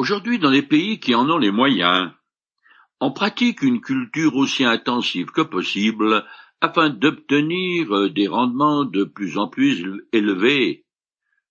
Aujourd'hui, 0.00 0.38
dans 0.38 0.48
les 0.48 0.62
pays 0.62 0.98
qui 0.98 1.14
en 1.14 1.28
ont 1.28 1.36
les 1.36 1.50
moyens, 1.50 2.10
on 3.00 3.12
pratique 3.12 3.60
une 3.60 3.82
culture 3.82 4.34
aussi 4.34 4.64
intensive 4.64 5.26
que 5.26 5.42
possible 5.42 6.24
afin 6.62 6.88
d'obtenir 6.88 8.10
des 8.10 8.26
rendements 8.26 8.86
de 8.86 9.04
plus 9.04 9.36
en 9.36 9.48
plus 9.48 10.02
élevés 10.14 10.86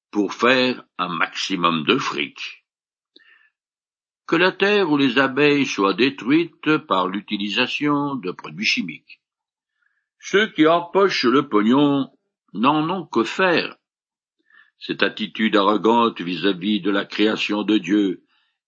pour 0.09 0.33
faire 0.33 0.83
un 0.97 1.09
maximum 1.09 1.83
de 1.83 1.99
fric. 1.99 2.65
Que 4.25 4.35
la 4.35 4.51
terre 4.51 4.89
ou 4.89 4.97
les 4.97 5.19
abeilles 5.19 5.67
soient 5.67 5.93
détruites 5.93 6.77
par 6.87 7.07
l'utilisation 7.07 8.15
de 8.15 8.31
produits 8.31 8.65
chimiques. 8.65 9.21
Ceux 10.19 10.47
qui 10.47 10.65
empochent 10.65 11.25
le 11.25 11.47
pognon 11.47 12.09
n'en 12.53 12.89
ont 12.89 13.05
que 13.05 13.23
faire. 13.23 13.75
Cette 14.79 15.03
attitude 15.03 15.55
arrogante 15.55 16.19
vis-à-vis 16.19 16.81
de 16.81 16.89
la 16.89 17.05
création 17.05 17.61
de 17.61 17.77
Dieu 17.77 18.23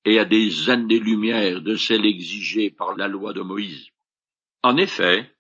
et 0.06 0.20
à 0.20 0.26
des 0.26 0.70
années-lumière 0.70 1.62
de 1.62 1.76
celle 1.76 2.06
exigée 2.06 2.70
par 2.70 2.96
la 2.96 3.08
loi 3.08 3.34
de 3.34 3.42
Moïse. 3.42 3.90
En 4.64 4.78
effet, 4.78 5.32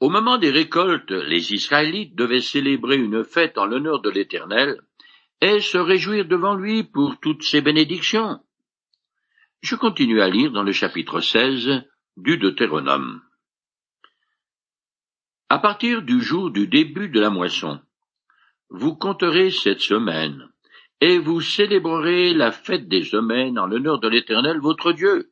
au 0.00 0.10
moment 0.10 0.38
des 0.38 0.50
récoltes, 0.50 1.10
les 1.10 1.52
Israélites 1.52 2.14
devaient 2.14 2.40
célébrer 2.40 2.96
une 2.96 3.24
fête 3.24 3.58
en 3.58 3.66
l'honneur 3.66 4.00
de 4.00 4.10
l'Éternel 4.10 4.80
et 5.40 5.60
se 5.60 5.78
réjouir 5.78 6.26
devant 6.26 6.54
lui 6.54 6.84
pour 6.84 7.18
toutes 7.20 7.42
ses 7.42 7.60
bénédictions. 7.60 8.40
Je 9.60 9.74
continue 9.74 10.20
à 10.20 10.28
lire 10.28 10.52
dans 10.52 10.62
le 10.62 10.72
chapitre 10.72 11.20
16 11.20 11.82
du 12.16 12.38
Deutéronome. 12.38 13.22
À 15.48 15.58
partir 15.58 16.02
du 16.02 16.20
jour 16.20 16.50
du 16.50 16.68
début 16.68 17.08
de 17.08 17.20
la 17.20 17.30
moisson, 17.30 17.80
vous 18.70 18.94
compterez 18.94 19.50
cette 19.50 19.80
semaine, 19.80 20.48
et 21.00 21.18
vous 21.18 21.40
célébrerez 21.40 22.34
la 22.34 22.52
fête 22.52 22.88
des 22.88 23.04
semaines 23.04 23.58
en 23.58 23.66
l'honneur 23.66 24.00
de 24.00 24.08
l'Éternel 24.08 24.58
votre 24.58 24.92
Dieu. 24.92 25.30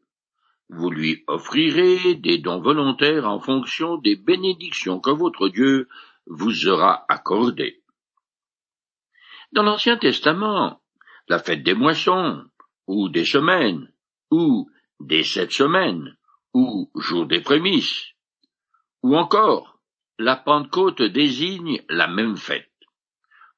Vous 0.69 0.91
lui 0.91 1.25
offrirez 1.27 2.15
des 2.15 2.39
dons 2.39 2.61
volontaires 2.61 3.29
en 3.29 3.41
fonction 3.41 3.97
des 3.99 4.17
bénédictions 4.17 5.01
que 5.01 5.11
votre 5.11 5.49
Dieu 5.49 5.89
vous 6.27 6.69
aura 6.69 7.05
accordées. 7.09 7.83
Dans 9.53 9.63
l'Ancien 9.63 9.97
Testament, 9.97 10.81
la 11.29 11.39
fête 11.39 11.63
des 11.63 11.75
moissons, 11.75 12.45
ou 12.87 13.09
des 13.09 13.25
semaines, 13.25 13.93
ou 14.31 14.69
des 15.01 15.23
sept 15.23 15.53
semaines, 15.53 16.17
ou 16.53 16.91
jour 16.97 17.27
des 17.27 17.41
prémices, 17.41 18.13
ou 19.03 19.17
encore 19.17 19.79
la 20.19 20.37
Pentecôte 20.37 21.03
désigne 21.03 21.83
la 21.89 22.07
même 22.07 22.37
fête. 22.37 22.71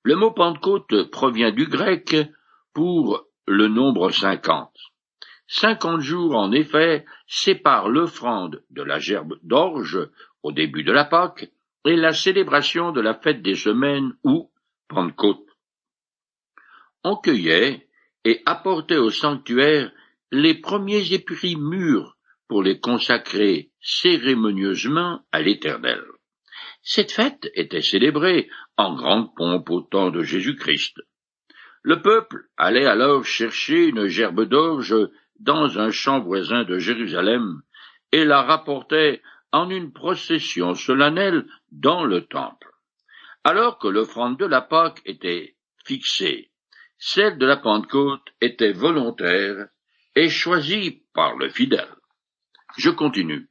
Le 0.09 0.17
mot 0.17 0.31
Pentecôte 0.31 1.11
provient 1.11 1.51
du 1.51 1.67
grec 1.67 2.17
pour 2.73 3.27
le 3.47 3.69
nombre 3.69 4.11
cinquante. 4.11 4.75
Cinquante 5.47 6.00
jours, 6.00 6.34
en 6.34 6.50
effet, 6.50 7.05
séparent 7.27 7.91
l'offrande 7.91 8.65
de 8.70 8.83
la 8.83 9.00
gerbe 9.00 9.34
d'orge 9.42 9.98
au 10.42 10.50
début 10.50 10.83
de 10.83 10.92
la 10.92 11.05
Pâque 11.05 11.50
et 11.84 11.95
la 11.95 12.15
célébration 12.15 12.91
de 12.91 13.03
la 13.03 13.20
fête 13.20 13.42
des 13.42 13.55
semaines 13.55 14.15
ou 14.25 14.50
Pentecôte. 14.89 15.47
On 17.05 17.17
cueillait 17.17 17.87
et 18.25 18.41
apportait 18.47 18.97
au 18.97 19.11
sanctuaire 19.11 19.93
les 20.33 20.55
premiers 20.55 21.12
épris 21.12 21.56
mûrs 21.56 22.17
pour 22.48 22.62
les 22.62 22.81
consacrer 22.81 23.72
cérémonieusement 23.83 25.20
à 25.33 25.43
l'Éternel. 25.43 26.03
Cette 26.81 27.12
fête 27.12 27.50
était 27.55 27.83
célébrée 27.83 28.48
en 28.79 28.95
grande 28.95 29.34
pompe 29.34 29.69
au 29.71 29.83
temps 29.83 30.11
de 30.11 30.23
Jésus-Christ. 30.23 31.01
Le 31.83 32.01
peuple 32.01 32.45
allait 32.57 32.87
alors 32.87 33.25
chercher 33.25 33.87
une 33.87 34.07
gerbe 34.07 34.45
d'orge 34.45 34.95
dans 35.41 35.79
un 35.79 35.91
champ 35.91 36.21
voisin 36.21 36.65
de 36.65 36.79
Jérusalem 36.79 37.61
et 38.12 38.25
la 38.25 38.43
rapportait 38.43 39.21
en 39.53 39.69
une 39.69 39.93
procession 39.93 40.75
solennelle 40.75 41.47
dans 41.73 42.05
le 42.05 42.27
temple. 42.27 42.71
Alors 43.44 43.78
que 43.78 43.88
l'offrande 43.88 44.38
de 44.38 44.47
la 44.47 44.61
Pâque 44.61 45.00
était 45.05 45.56
fixée, 45.84 46.50
celle 46.99 47.38
de 47.38 47.47
la 47.47 47.56
Pentecôte 47.56 48.28
était 48.41 48.72
volontaire 48.72 49.69
et 50.15 50.28
choisie 50.28 51.03
par 51.15 51.37
le 51.37 51.49
fidèle. 51.49 51.94
Je 52.77 52.91
continue. 52.91 53.49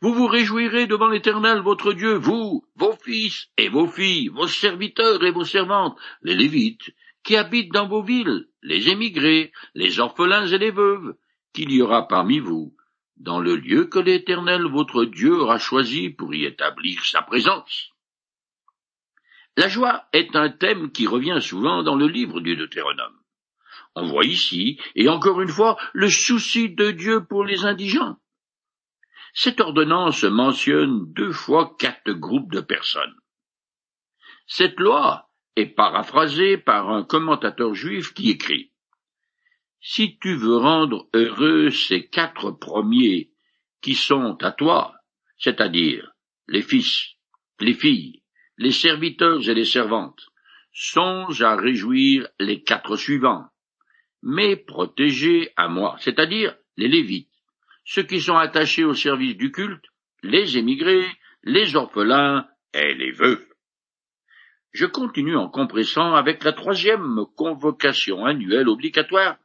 Vous 0.00 0.14
vous 0.14 0.28
réjouirez 0.28 0.86
devant 0.86 1.08
l'Éternel 1.08 1.58
votre 1.58 1.92
Dieu, 1.92 2.14
vous, 2.14 2.64
vos 2.76 2.92
fils 2.92 3.48
et 3.56 3.68
vos 3.68 3.88
filles, 3.88 4.28
vos 4.28 4.46
serviteurs 4.46 5.24
et 5.24 5.32
vos 5.32 5.44
servantes, 5.44 5.98
les 6.22 6.36
Lévites, 6.36 6.90
qui 7.24 7.36
habitent 7.36 7.72
dans 7.72 7.88
vos 7.88 8.02
villes, 8.02 8.48
les 8.62 8.88
émigrés, 8.90 9.52
les 9.74 9.98
orphelins 9.98 10.46
et 10.46 10.58
les 10.58 10.70
veuves, 10.70 11.16
qu'il 11.52 11.72
y 11.72 11.82
aura 11.82 12.06
parmi 12.06 12.38
vous, 12.38 12.76
dans 13.16 13.40
le 13.40 13.56
lieu 13.56 13.86
que 13.86 13.98
l'Éternel 13.98 14.62
votre 14.66 15.04
Dieu 15.04 15.40
aura 15.40 15.58
choisi 15.58 16.10
pour 16.10 16.32
y 16.32 16.44
établir 16.44 17.04
sa 17.04 17.22
présence. 17.22 17.90
La 19.56 19.68
joie 19.68 20.04
est 20.12 20.36
un 20.36 20.50
thème 20.50 20.92
qui 20.92 21.08
revient 21.08 21.40
souvent 21.40 21.82
dans 21.82 21.96
le 21.96 22.06
livre 22.06 22.40
du 22.40 22.54
Deutéronome. 22.54 23.18
On 23.96 24.06
voit 24.06 24.24
ici, 24.24 24.78
et 24.94 25.08
encore 25.08 25.40
une 25.40 25.48
fois, 25.48 25.76
le 25.92 26.08
souci 26.08 26.70
de 26.70 26.92
Dieu 26.92 27.24
pour 27.24 27.44
les 27.44 27.64
indigents. 27.64 28.16
Cette 29.34 29.60
ordonnance 29.60 30.24
mentionne 30.24 31.12
deux 31.12 31.32
fois 31.32 31.74
quatre 31.78 32.12
groupes 32.12 32.52
de 32.52 32.60
personnes. 32.60 33.14
Cette 34.46 34.80
loi 34.80 35.30
est 35.56 35.66
paraphrasée 35.66 36.56
par 36.56 36.90
un 36.90 37.04
commentateur 37.04 37.74
juif 37.74 38.14
qui 38.14 38.30
écrit 38.30 38.72
Si 39.80 40.18
tu 40.18 40.34
veux 40.34 40.56
rendre 40.56 41.08
heureux 41.14 41.70
ces 41.70 42.08
quatre 42.08 42.52
premiers 42.52 43.30
qui 43.82 43.94
sont 43.94 44.36
à 44.42 44.52
toi, 44.52 44.94
c'est-à-dire 45.36 46.12
les 46.48 46.62
fils, 46.62 47.16
les 47.60 47.74
filles, 47.74 48.22
les 48.56 48.72
serviteurs 48.72 49.48
et 49.48 49.54
les 49.54 49.64
servantes, 49.64 50.28
songe 50.72 51.42
à 51.42 51.56
réjouir 51.56 52.28
les 52.40 52.62
quatre 52.62 52.96
suivants, 52.96 53.46
mais 54.22 54.56
protégés 54.56 55.52
à 55.56 55.68
moi, 55.68 55.96
c'est-à-dire 56.00 56.56
les 56.76 56.88
Lévites, 56.88 57.27
ceux 57.88 58.02
qui 58.02 58.20
sont 58.20 58.36
attachés 58.36 58.84
au 58.84 58.92
service 58.92 59.34
du 59.38 59.50
culte, 59.50 59.86
les 60.22 60.58
émigrés, 60.58 61.06
les 61.42 61.74
orphelins 61.74 62.46
et 62.74 62.92
les 62.92 63.12
veuves. 63.12 63.46
Je 64.72 64.84
continue 64.84 65.36
en 65.36 65.48
compressant 65.48 66.14
avec 66.14 66.44
la 66.44 66.52
troisième 66.52 67.24
convocation 67.34 68.26
annuelle 68.26 68.68
obligatoire 68.68 69.38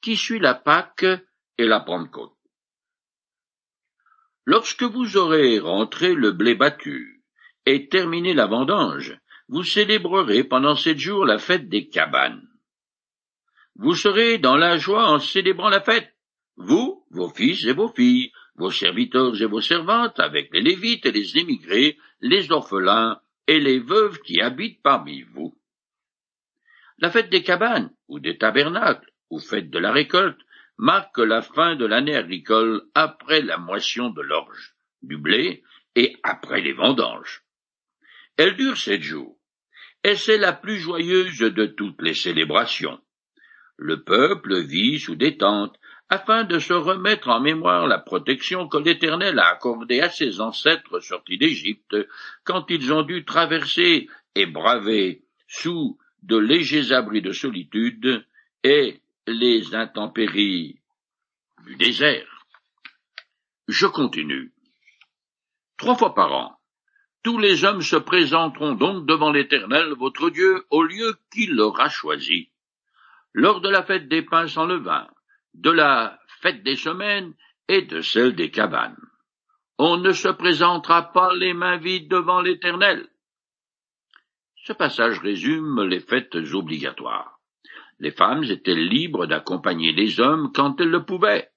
qui 0.00 0.16
suit 0.16 0.38
la 0.38 0.54
Pâque 0.54 1.04
et 1.58 1.66
la 1.66 1.80
Pentecôte. 1.80 2.32
Lorsque 4.46 4.82
vous 4.82 5.18
aurez 5.18 5.58
rentré 5.58 6.14
le 6.14 6.32
blé 6.32 6.54
battu 6.54 7.22
et 7.66 7.90
terminé 7.90 8.32
la 8.32 8.46
vendange, 8.46 9.18
vous 9.48 9.62
célébrerez 9.62 10.44
pendant 10.44 10.74
sept 10.74 10.98
jours 10.98 11.26
la 11.26 11.36
fête 11.36 11.68
des 11.68 11.90
cabanes. 11.90 12.48
Vous 13.76 13.94
serez 13.94 14.38
dans 14.38 14.56
la 14.56 14.78
joie 14.78 15.06
en 15.06 15.18
célébrant 15.18 15.68
la 15.68 15.82
fête, 15.82 16.16
vous, 16.56 16.99
vos 17.10 17.28
fils 17.28 17.64
et 17.66 17.72
vos 17.72 17.88
filles, 17.88 18.32
vos 18.54 18.70
serviteurs 18.70 19.40
et 19.40 19.46
vos 19.46 19.60
servantes, 19.60 20.20
avec 20.20 20.52
les 20.52 20.60
Lévites 20.60 21.06
et 21.06 21.12
les 21.12 21.38
émigrés, 21.38 21.98
les 22.20 22.50
orphelins 22.52 23.20
et 23.46 23.58
les 23.58 23.80
veuves 23.80 24.20
qui 24.20 24.40
habitent 24.40 24.82
parmi 24.82 25.22
vous. 25.22 25.58
La 26.98 27.10
fête 27.10 27.30
des 27.30 27.42
cabanes, 27.42 27.90
ou 28.08 28.20
des 28.20 28.38
tabernacles, 28.38 29.10
ou 29.30 29.38
fête 29.40 29.70
de 29.70 29.78
la 29.78 29.92
récolte, 29.92 30.40
marque 30.76 31.18
la 31.18 31.42
fin 31.42 31.76
de 31.76 31.86
l'année 31.86 32.16
agricole 32.16 32.82
après 32.94 33.42
la 33.42 33.58
moisson 33.58 34.10
de 34.10 34.22
l'orge, 34.22 34.74
du 35.02 35.16
blé 35.16 35.62
et 35.94 36.16
après 36.22 36.60
les 36.60 36.72
vendanges. 36.72 37.42
Elle 38.36 38.56
dure 38.56 38.76
sept 38.76 39.02
jours, 39.02 39.36
et 40.04 40.14
c'est 40.14 40.38
la 40.38 40.52
plus 40.52 40.78
joyeuse 40.78 41.38
de 41.38 41.66
toutes 41.66 42.00
les 42.02 42.14
célébrations. 42.14 43.00
Le 43.76 44.02
peuple 44.02 44.60
vit 44.60 44.98
sous 44.98 45.16
des 45.16 45.36
tentes, 45.38 45.79
afin 46.10 46.42
de 46.42 46.58
se 46.58 46.72
remettre 46.72 47.28
en 47.28 47.40
mémoire 47.40 47.86
la 47.86 47.98
protection 47.98 48.66
que 48.66 48.78
l'Éternel 48.78 49.38
a 49.38 49.46
accordée 49.46 50.00
à 50.00 50.10
ses 50.10 50.40
ancêtres 50.40 50.98
sortis 50.98 51.38
d'Égypte, 51.38 51.96
quand 52.42 52.66
ils 52.68 52.92
ont 52.92 53.02
dû 53.02 53.24
traverser 53.24 54.08
et 54.34 54.46
braver 54.46 55.22
sous 55.46 55.98
de 56.24 56.36
légers 56.36 56.92
abris 56.92 57.22
de 57.22 57.32
solitude 57.32 58.26
et 58.64 59.00
les 59.28 59.74
intempéries 59.76 60.80
du 61.64 61.76
désert. 61.76 62.44
Je 63.68 63.86
continue. 63.86 64.52
Trois 65.78 65.96
fois 65.96 66.14
par 66.14 66.32
an, 66.32 66.58
tous 67.22 67.38
les 67.38 67.64
hommes 67.64 67.82
se 67.82 67.96
présenteront 67.96 68.72
donc 68.72 69.06
devant 69.06 69.30
l'Éternel 69.30 69.94
votre 69.96 70.30
Dieu 70.30 70.64
au 70.70 70.82
lieu 70.82 71.16
qu'il 71.32 71.54
leur 71.54 71.80
a 71.80 71.88
choisi. 71.88 72.50
Lors 73.32 73.60
de 73.60 73.68
la 73.68 73.84
fête 73.84 74.08
des 74.08 74.22
pains 74.22 74.48
sans 74.48 74.66
levain, 74.66 75.06
de 75.54 75.70
la 75.70 76.18
fête 76.40 76.62
des 76.62 76.76
semaines 76.76 77.34
et 77.68 77.82
de 77.82 78.00
celle 78.00 78.34
des 78.34 78.50
cabanes. 78.50 78.96
On 79.78 79.96
ne 79.96 80.12
se 80.12 80.28
présentera 80.28 81.12
pas 81.12 81.34
les 81.34 81.54
mains 81.54 81.78
vides 81.78 82.10
devant 82.10 82.40
l'Éternel. 82.40 83.08
Ce 84.64 84.72
passage 84.72 85.20
résume 85.20 85.82
les 85.84 86.00
fêtes 86.00 86.36
obligatoires. 86.52 87.40
Les 87.98 88.10
femmes 88.10 88.44
étaient 88.44 88.74
libres 88.74 89.26
d'accompagner 89.26 89.92
les 89.92 90.20
hommes 90.20 90.52
quand 90.54 90.80
elles 90.80 90.90
le 90.90 91.04
pouvaient, 91.04 91.50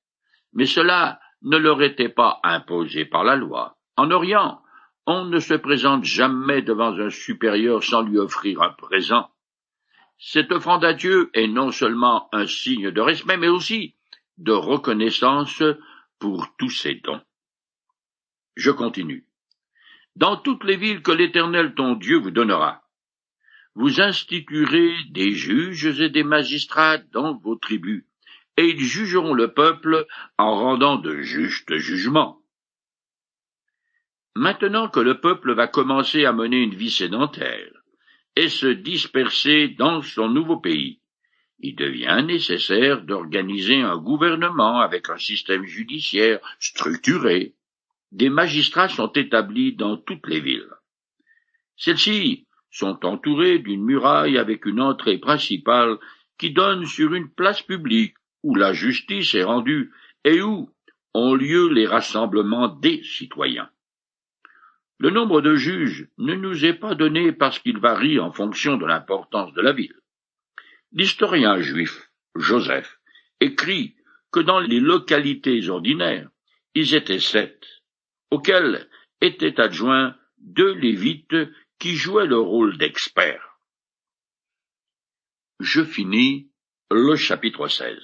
mais 0.53 0.65
cela 0.65 1.19
ne 1.41 1.57
leur 1.57 1.81
était 1.81 2.09
pas 2.09 2.39
imposé 2.43 3.05
par 3.05 3.23
la 3.23 3.35
loi. 3.35 3.77
En 3.97 4.09
Orient, 4.11 4.61
on 5.05 5.25
ne 5.25 5.39
se 5.39 5.53
présente 5.53 6.05
jamais 6.05 6.61
devant 6.61 6.97
un 6.97 7.09
supérieur 7.09 7.83
sans 7.83 8.01
lui 8.01 8.17
offrir 8.17 8.61
un 8.61 8.71
présent. 8.71 9.29
Cette 10.25 10.53
offrande 10.53 10.85
à 10.85 10.93
Dieu 10.93 11.29
est 11.33 11.47
non 11.47 11.71
seulement 11.71 12.29
un 12.31 12.47
signe 12.47 12.91
de 12.91 13.01
respect, 13.01 13.35
mais 13.35 13.49
aussi 13.49 13.93
de 14.37 14.53
reconnaissance 14.53 15.61
pour 16.17 16.55
tous 16.57 16.69
ses 16.69 16.95
dons. 16.95 17.21
Je 18.55 18.71
continue. 18.71 19.27
Dans 20.15 20.37
toutes 20.37 20.63
les 20.63 20.77
villes 20.77 21.01
que 21.01 21.11
l'Éternel 21.11 21.75
ton 21.75 21.95
Dieu 21.95 22.19
vous 22.19 22.31
donnera, 22.31 22.83
vous 23.75 23.99
instituerez 23.99 24.95
des 25.09 25.33
juges 25.33 25.99
et 25.99 26.09
des 26.09 26.23
magistrats 26.23 26.99
dans 26.99 27.35
vos 27.35 27.57
tribus, 27.57 28.05
et 28.55 28.69
ils 28.69 28.79
jugeront 28.79 29.33
le 29.33 29.53
peuple 29.53 30.07
en 30.37 30.55
rendant 30.55 30.95
de 30.95 31.19
justes 31.19 31.75
jugements. 31.75 32.39
Maintenant 34.35 34.87
que 34.87 35.01
le 35.01 35.19
peuple 35.19 35.53
va 35.53 35.67
commencer 35.67 36.23
à 36.23 36.31
mener 36.31 36.61
une 36.61 36.75
vie 36.75 36.91
sédentaire 36.91 37.82
et 38.35 38.49
se 38.49 38.67
disperser 38.67 39.69
dans 39.69 40.01
son 40.01 40.29
nouveau 40.29 40.57
pays, 40.57 40.99
il 41.59 41.75
devient 41.75 42.21
nécessaire 42.25 43.01
d'organiser 43.01 43.79
un 43.79 43.97
gouvernement 43.97 44.81
avec 44.81 45.09
un 45.09 45.17
système 45.17 45.63
judiciaire 45.63 46.39
structuré. 46.59 47.53
Des 48.11 48.29
magistrats 48.29 48.89
sont 48.89 49.11
établis 49.13 49.73
dans 49.73 49.95
toutes 49.95 50.27
les 50.27 50.41
villes. 50.41 50.69
Celles-ci 51.77 52.45
sont 52.69 53.05
entourées 53.05 53.59
d'une 53.59 53.83
muraille 53.83 54.37
avec 54.37 54.65
une 54.65 54.81
entrée 54.81 55.19
principale 55.19 55.97
qui 56.37 56.51
donne 56.51 56.85
sur 56.85 57.13
une 57.13 57.29
place 57.29 57.61
publique 57.61 58.15
où 58.43 58.55
la 58.55 58.73
justice 58.73 59.33
est 59.33 59.43
rendue 59.43 59.91
et 60.25 60.41
où 60.41 60.69
ont 61.13 61.33
lieu 61.33 61.69
les 61.69 61.87
rassemblements 61.87 62.67
des 62.67 63.03
citoyens. 63.03 63.69
Le 64.99 65.09
nombre 65.09 65.41
de 65.41 65.55
juges 65.55 66.07
ne 66.17 66.33
nous 66.33 66.65
est 66.65 66.73
pas 66.73 66.95
donné 66.95 67.31
parce 67.31 67.59
qu'il 67.59 67.79
varie 67.79 68.19
en 68.19 68.31
fonction 68.31 68.77
de 68.77 68.85
l'importance 68.85 69.53
de 69.53 69.61
la 69.61 69.73
ville. 69.73 69.99
L'historien 70.91 71.59
juif 71.59 72.11
Joseph 72.35 72.99
écrit 73.39 73.95
que 74.31 74.39
dans 74.39 74.59
les 74.59 74.79
localités 74.79 75.69
ordinaires, 75.69 76.29
ils 76.75 76.95
étaient 76.95 77.19
sept, 77.19 77.65
auxquels 78.31 78.89
étaient 79.21 79.59
adjoints 79.59 80.15
deux 80.37 80.73
lévites 80.73 81.35
qui 81.79 81.95
jouaient 81.95 82.27
le 82.27 82.39
rôle 82.39 82.77
d'experts. 82.77 83.59
Je 85.59 85.83
finis 85.83 86.51
le 86.91 87.15
chapitre 87.15 87.67
16. 87.67 87.97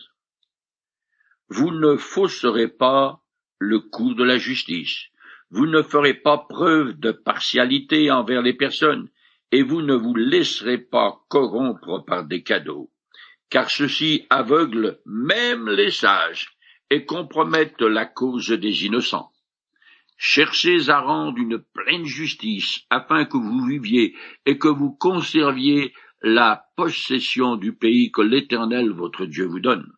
Vous 1.50 1.72
ne 1.72 1.96
fausserez 1.96 2.68
pas 2.68 3.24
le 3.60 3.80
cours 3.80 4.16
de 4.16 4.24
la 4.24 4.38
justice, 4.38 5.08
vous 5.52 5.66
ne 5.66 5.82
ferez 5.82 6.14
pas 6.14 6.38
preuve 6.38 7.00
de 7.00 7.12
partialité 7.12 8.12
envers 8.12 8.42
les 8.42 8.54
personnes, 8.54 9.10
et 9.52 9.64
vous 9.64 9.82
ne 9.82 9.96
vous 9.96 10.14
laisserez 10.14 10.78
pas 10.78 11.26
corrompre 11.28 12.04
par 12.06 12.26
des 12.26 12.44
cadeaux, 12.44 12.92
car 13.50 13.70
ceux-ci 13.70 14.26
aveuglent 14.30 15.00
même 15.06 15.70
les 15.70 15.92
sages 15.92 16.52
et 16.92 17.06
compromettent 17.06 17.82
la 17.82 18.06
cause 18.06 18.50
des 18.50 18.86
innocents. 18.86 19.32
Cherchez 20.18 20.90
à 20.90 21.00
rendre 21.00 21.38
une 21.38 21.60
pleine 21.60 22.06
justice 22.06 22.82
afin 22.90 23.26
que 23.26 23.38
vous 23.38 23.66
viviez 23.66 24.16
et 24.46 24.58
que 24.58 24.68
vous 24.68 24.92
conserviez 24.92 25.94
la 26.22 26.66
possession 26.76 27.56
du 27.56 27.74
pays 27.74 28.12
que 28.12 28.22
l'Éternel 28.22 28.92
votre 28.92 29.26
Dieu 29.26 29.46
vous 29.46 29.62
donne. 29.62 29.90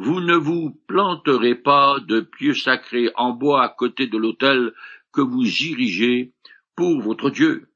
Vous 0.00 0.20
ne 0.20 0.36
vous 0.36 0.80
planterez 0.86 1.56
pas 1.56 1.98
de 1.98 2.20
pieux 2.20 2.54
sacrés 2.54 3.10
en 3.16 3.32
bois 3.32 3.64
à 3.64 3.68
côté 3.68 4.06
de 4.06 4.16
l'autel 4.16 4.72
que 5.12 5.20
vous 5.20 5.44
irigez 5.44 6.32
pour 6.76 7.00
votre 7.00 7.30
Dieu. 7.30 7.72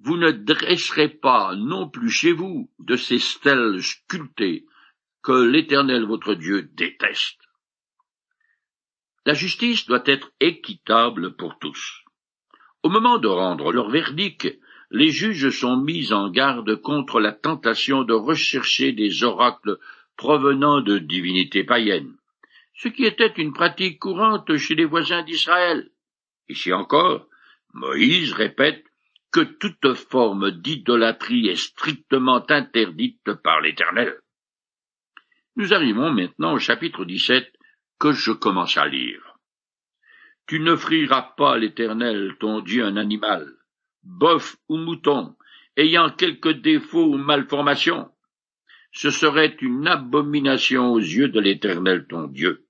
Vous 0.00 0.16
ne 0.16 0.32
dresserez 0.32 1.08
pas 1.08 1.54
non 1.54 1.88
plus 1.88 2.10
chez 2.10 2.32
vous 2.32 2.68
de 2.80 2.96
ces 2.96 3.20
stèles 3.20 3.80
sculptées 3.80 4.66
que 5.22 5.30
l'Éternel 5.30 6.04
votre 6.04 6.34
Dieu 6.34 6.62
déteste. 6.62 7.38
La 9.24 9.34
justice 9.34 9.86
doit 9.86 10.02
être 10.06 10.32
équitable 10.40 11.36
pour 11.36 11.60
tous. 11.60 12.02
Au 12.82 12.88
moment 12.88 13.18
de 13.18 13.28
rendre 13.28 13.70
leur 13.70 13.88
verdict, 13.88 14.52
les 14.90 15.10
juges 15.10 15.50
sont 15.50 15.76
mis 15.76 16.12
en 16.12 16.28
garde 16.28 16.74
contre 16.74 17.20
la 17.20 17.30
tentation 17.30 18.02
de 18.02 18.14
rechercher 18.14 18.90
des 18.90 19.22
oracles 19.22 19.78
provenant 20.16 20.80
de 20.80 20.98
divinités 20.98 21.64
païennes, 21.64 22.14
ce 22.74 22.88
qui 22.88 23.04
était 23.04 23.32
une 23.36 23.52
pratique 23.52 23.98
courante 23.98 24.56
chez 24.56 24.74
les 24.74 24.84
voisins 24.84 25.22
d'Israël. 25.22 25.90
Ici 26.48 26.72
encore, 26.72 27.26
Moïse 27.72 28.32
répète 28.32 28.84
que 29.32 29.40
toute 29.40 29.94
forme 29.94 30.50
d'idolâtrie 30.50 31.48
est 31.48 31.56
strictement 31.56 32.44
interdite 32.50 33.32
par 33.42 33.60
l'Éternel. 33.60 34.20
Nous 35.56 35.72
arrivons 35.72 36.10
maintenant 36.12 36.52
au 36.52 36.58
chapitre 36.58 37.04
17 37.04 37.50
que 37.98 38.12
je 38.12 38.32
commence 38.32 38.76
à 38.76 38.86
lire. 38.86 39.38
Tu 40.46 40.60
n'offriras 40.60 41.22
pas 41.36 41.54
à 41.54 41.58
l'Éternel 41.58 42.36
ton 42.40 42.60
Dieu 42.60 42.84
un 42.84 42.96
animal, 42.96 43.54
bœuf 44.02 44.56
ou 44.68 44.76
mouton, 44.76 45.34
ayant 45.76 46.10
quelque 46.10 46.50
défaut 46.50 47.04
ou 47.04 47.16
malformation. 47.16 48.11
Ce 48.92 49.10
serait 49.10 49.56
une 49.60 49.88
abomination 49.88 50.92
aux 50.92 50.98
yeux 50.98 51.28
de 51.28 51.40
l'Éternel 51.40 52.06
ton 52.08 52.28
Dieu. 52.28 52.66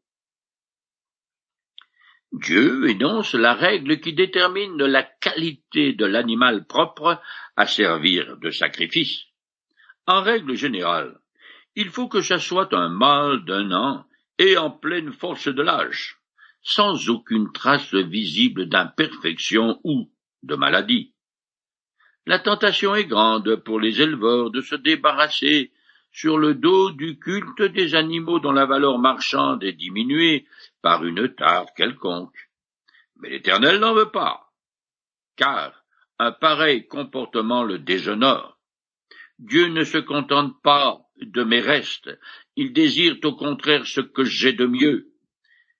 Dieu 2.32 2.88
énonce 2.88 3.34
la 3.34 3.52
règle 3.52 4.00
qui 4.00 4.14
détermine 4.14 4.78
la 4.78 5.02
qualité 5.02 5.92
de 5.92 6.06
l'animal 6.06 6.66
propre 6.66 7.20
à 7.56 7.66
servir 7.66 8.38
de 8.38 8.50
sacrifice. 8.50 9.24
En 10.06 10.22
règle 10.22 10.54
générale, 10.54 11.20
il 11.74 11.90
faut 11.90 12.08
que 12.08 12.22
ce 12.22 12.38
soit 12.38 12.72
un 12.72 12.88
mâle 12.88 13.44
d'un 13.44 13.70
an 13.72 14.06
et 14.38 14.56
en 14.56 14.70
pleine 14.70 15.12
force 15.12 15.48
de 15.48 15.62
l'âge, 15.62 16.18
sans 16.62 17.10
aucune 17.10 17.52
trace 17.52 17.94
visible 17.94 18.66
d'imperfection 18.66 19.80
ou 19.84 20.10
de 20.42 20.54
maladie. 20.54 21.14
La 22.26 22.38
tentation 22.38 22.94
est 22.94 23.06
grande 23.06 23.56
pour 23.56 23.80
les 23.80 24.00
éleveurs 24.00 24.50
de 24.50 24.60
se 24.60 24.76
débarrasser 24.76 25.71
sur 26.12 26.38
le 26.38 26.54
dos 26.54 26.90
du 26.90 27.18
culte 27.18 27.62
des 27.62 27.94
animaux 27.94 28.38
dont 28.38 28.52
la 28.52 28.66
valeur 28.66 28.98
marchande 28.98 29.64
est 29.64 29.72
diminuée 29.72 30.46
par 30.82 31.04
une 31.04 31.34
tare 31.34 31.72
quelconque. 31.74 32.50
Mais 33.16 33.30
l'Éternel 33.30 33.80
n'en 33.80 33.94
veut 33.94 34.10
pas, 34.10 34.52
car 35.36 35.84
un 36.18 36.32
pareil 36.32 36.86
comportement 36.86 37.64
le 37.64 37.78
déshonore. 37.78 38.58
Dieu 39.38 39.68
ne 39.68 39.84
se 39.84 39.98
contente 39.98 40.62
pas 40.62 41.00
de 41.20 41.42
mes 41.42 41.60
restes, 41.60 42.10
il 42.56 42.72
désire 42.72 43.16
au 43.24 43.34
contraire 43.34 43.86
ce 43.86 44.00
que 44.00 44.24
j'ai 44.24 44.52
de 44.52 44.66
mieux. 44.66 45.08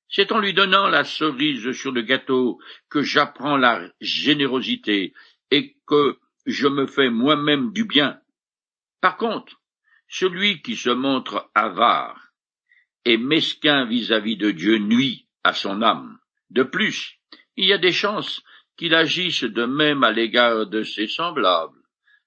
C'est 0.08 0.32
en 0.32 0.40
lui 0.40 0.52
donnant 0.52 0.88
la 0.88 1.04
cerise 1.04 1.72
sur 1.72 1.92
le 1.92 2.02
gâteau 2.02 2.58
que 2.88 3.02
j'apprends 3.02 3.56
la 3.56 3.88
générosité 4.00 5.14
et 5.50 5.76
que 5.86 6.18
je 6.46 6.68
me 6.68 6.86
fais 6.86 7.10
moi-même 7.10 7.72
du 7.72 7.84
bien. 7.84 8.20
Par 9.00 9.16
contre, 9.16 9.61
celui 10.12 10.60
qui 10.60 10.76
se 10.76 10.90
montre 10.90 11.50
avare 11.54 12.32
et 13.06 13.16
mesquin 13.16 13.86
vis-à-vis 13.86 14.36
de 14.36 14.50
Dieu 14.50 14.76
nuit 14.76 15.26
à 15.42 15.54
son 15.54 15.80
âme. 15.80 16.18
De 16.50 16.62
plus, 16.62 17.18
il 17.56 17.64
y 17.64 17.72
a 17.72 17.78
des 17.78 17.92
chances 17.92 18.42
qu'il 18.76 18.94
agisse 18.94 19.42
de 19.42 19.64
même 19.64 20.04
à 20.04 20.12
l'égard 20.12 20.66
de 20.66 20.82
ses 20.82 21.06
semblables, 21.06 21.80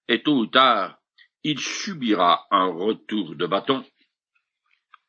et 0.08 0.24
tôt 0.24 0.36
ou 0.36 0.48
tard, 0.48 0.98
il 1.44 1.60
subira 1.60 2.48
un 2.50 2.65
retour 2.65 3.36
de 3.36 3.46
bâton. 3.46 3.86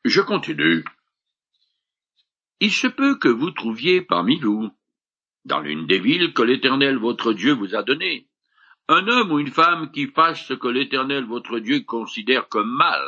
Je 0.05 0.21
continue. 0.21 0.85
Il 2.59 2.71
se 2.71 2.87
peut 2.87 3.17
que 3.17 3.27
vous 3.27 3.49
trouviez 3.49 4.03
parmi 4.03 4.39
vous, 4.39 4.69
dans 5.45 5.61
l'une 5.61 5.87
des 5.87 5.99
villes 5.99 6.31
que 6.31 6.43
l'Éternel 6.43 6.97
votre 6.97 7.33
Dieu 7.33 7.53
vous 7.53 7.73
a 7.73 7.81
données, 7.81 8.27
un 8.89 9.07
homme 9.07 9.31
ou 9.31 9.39
une 9.39 9.51
femme 9.51 9.91
qui 9.91 10.07
fasse 10.07 10.45
ce 10.45 10.53
que 10.53 10.67
l'Éternel 10.67 11.25
votre 11.25 11.59
Dieu 11.59 11.81
considère 11.81 12.47
comme 12.47 12.71
mal, 12.71 13.03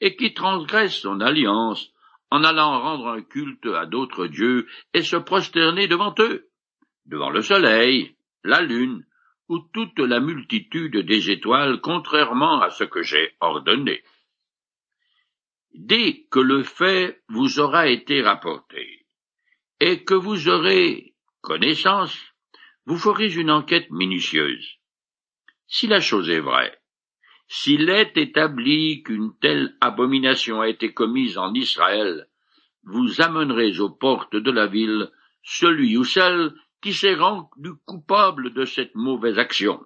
et 0.00 0.16
qui 0.16 0.34
transgresse 0.34 1.00
son 1.00 1.20
alliance, 1.20 1.92
en 2.30 2.44
allant 2.44 2.80
rendre 2.80 3.08
un 3.08 3.22
culte 3.22 3.66
à 3.66 3.86
d'autres 3.86 4.26
dieux 4.26 4.66
et 4.94 5.02
se 5.02 5.16
prosterner 5.16 5.88
devant 5.88 6.14
eux, 6.18 6.48
devant 7.06 7.30
le 7.30 7.42
soleil, 7.42 8.16
la 8.44 8.60
lune, 8.60 9.04
ou 9.48 9.60
toute 9.72 9.98
la 9.98 10.20
multitude 10.20 10.98
des 10.98 11.30
étoiles, 11.30 11.80
contrairement 11.80 12.60
à 12.60 12.70
ce 12.70 12.84
que 12.84 13.02
j'ai 13.02 13.34
ordonné. 13.40 14.02
Dès 15.74 16.26
que 16.30 16.40
le 16.40 16.62
fait 16.62 17.22
vous 17.28 17.60
aura 17.60 17.88
été 17.88 18.22
rapporté, 18.22 19.06
et 19.78 20.04
que 20.04 20.14
vous 20.14 20.48
aurez 20.48 21.14
connaissance, 21.42 22.18
vous 22.86 22.96
ferez 22.96 23.32
une 23.34 23.50
enquête 23.50 23.90
minutieuse. 23.90 24.75
Si 25.68 25.86
la 25.86 26.00
chose 26.00 26.28
est 26.30 26.40
vraie, 26.40 26.78
S'il 27.48 27.90
est 27.90 28.16
établi 28.16 29.02
qu'une 29.04 29.36
telle 29.40 29.76
abomination 29.80 30.60
a 30.60 30.68
été 30.68 30.92
commise 30.92 31.38
en 31.38 31.54
Israël, 31.54 32.28
vous 32.82 33.20
amènerez 33.20 33.78
aux 33.78 33.90
portes 33.90 34.36
de 34.36 34.50
la 34.50 34.66
ville 34.66 35.10
celui 35.42 35.96
ou 35.96 36.04
celle 36.04 36.52
qui 36.82 36.92
s'est 36.92 37.14
rendu 37.14 37.70
coupable 37.84 38.52
de 38.52 38.64
cette 38.64 38.94
mauvaise 38.94 39.38
action, 39.38 39.84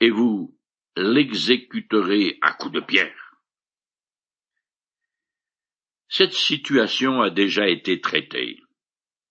et 0.00 0.10
vous 0.10 0.56
l'exécuterez 0.96 2.38
à 2.40 2.52
coups 2.52 2.74
de 2.74 2.80
pierre. 2.80 3.36
Cette 6.08 6.32
situation 6.32 7.22
a 7.22 7.30
déjà 7.30 7.68
été 7.68 8.00
traitée, 8.00 8.60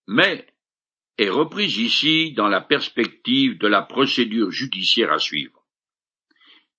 mais 0.08 0.48
est 1.18 1.30
reprise 1.30 1.78
ici 1.78 2.32
dans 2.32 2.48
la 2.48 2.62
perspective 2.62 3.58
de 3.58 3.68
la 3.68 3.82
procédure 3.82 4.52
judiciaire 4.52 5.12
à 5.12 5.20
suivre. 5.20 5.59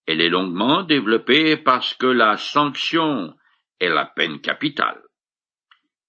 Elle 0.06 0.20
est 0.20 0.28
longuement 0.28 0.82
développée 0.82 1.56
parce 1.56 1.94
que 1.94 2.06
la 2.06 2.36
sanction 2.36 3.34
est 3.78 3.88
la 3.88 4.06
peine 4.06 4.40
capitale. 4.40 5.00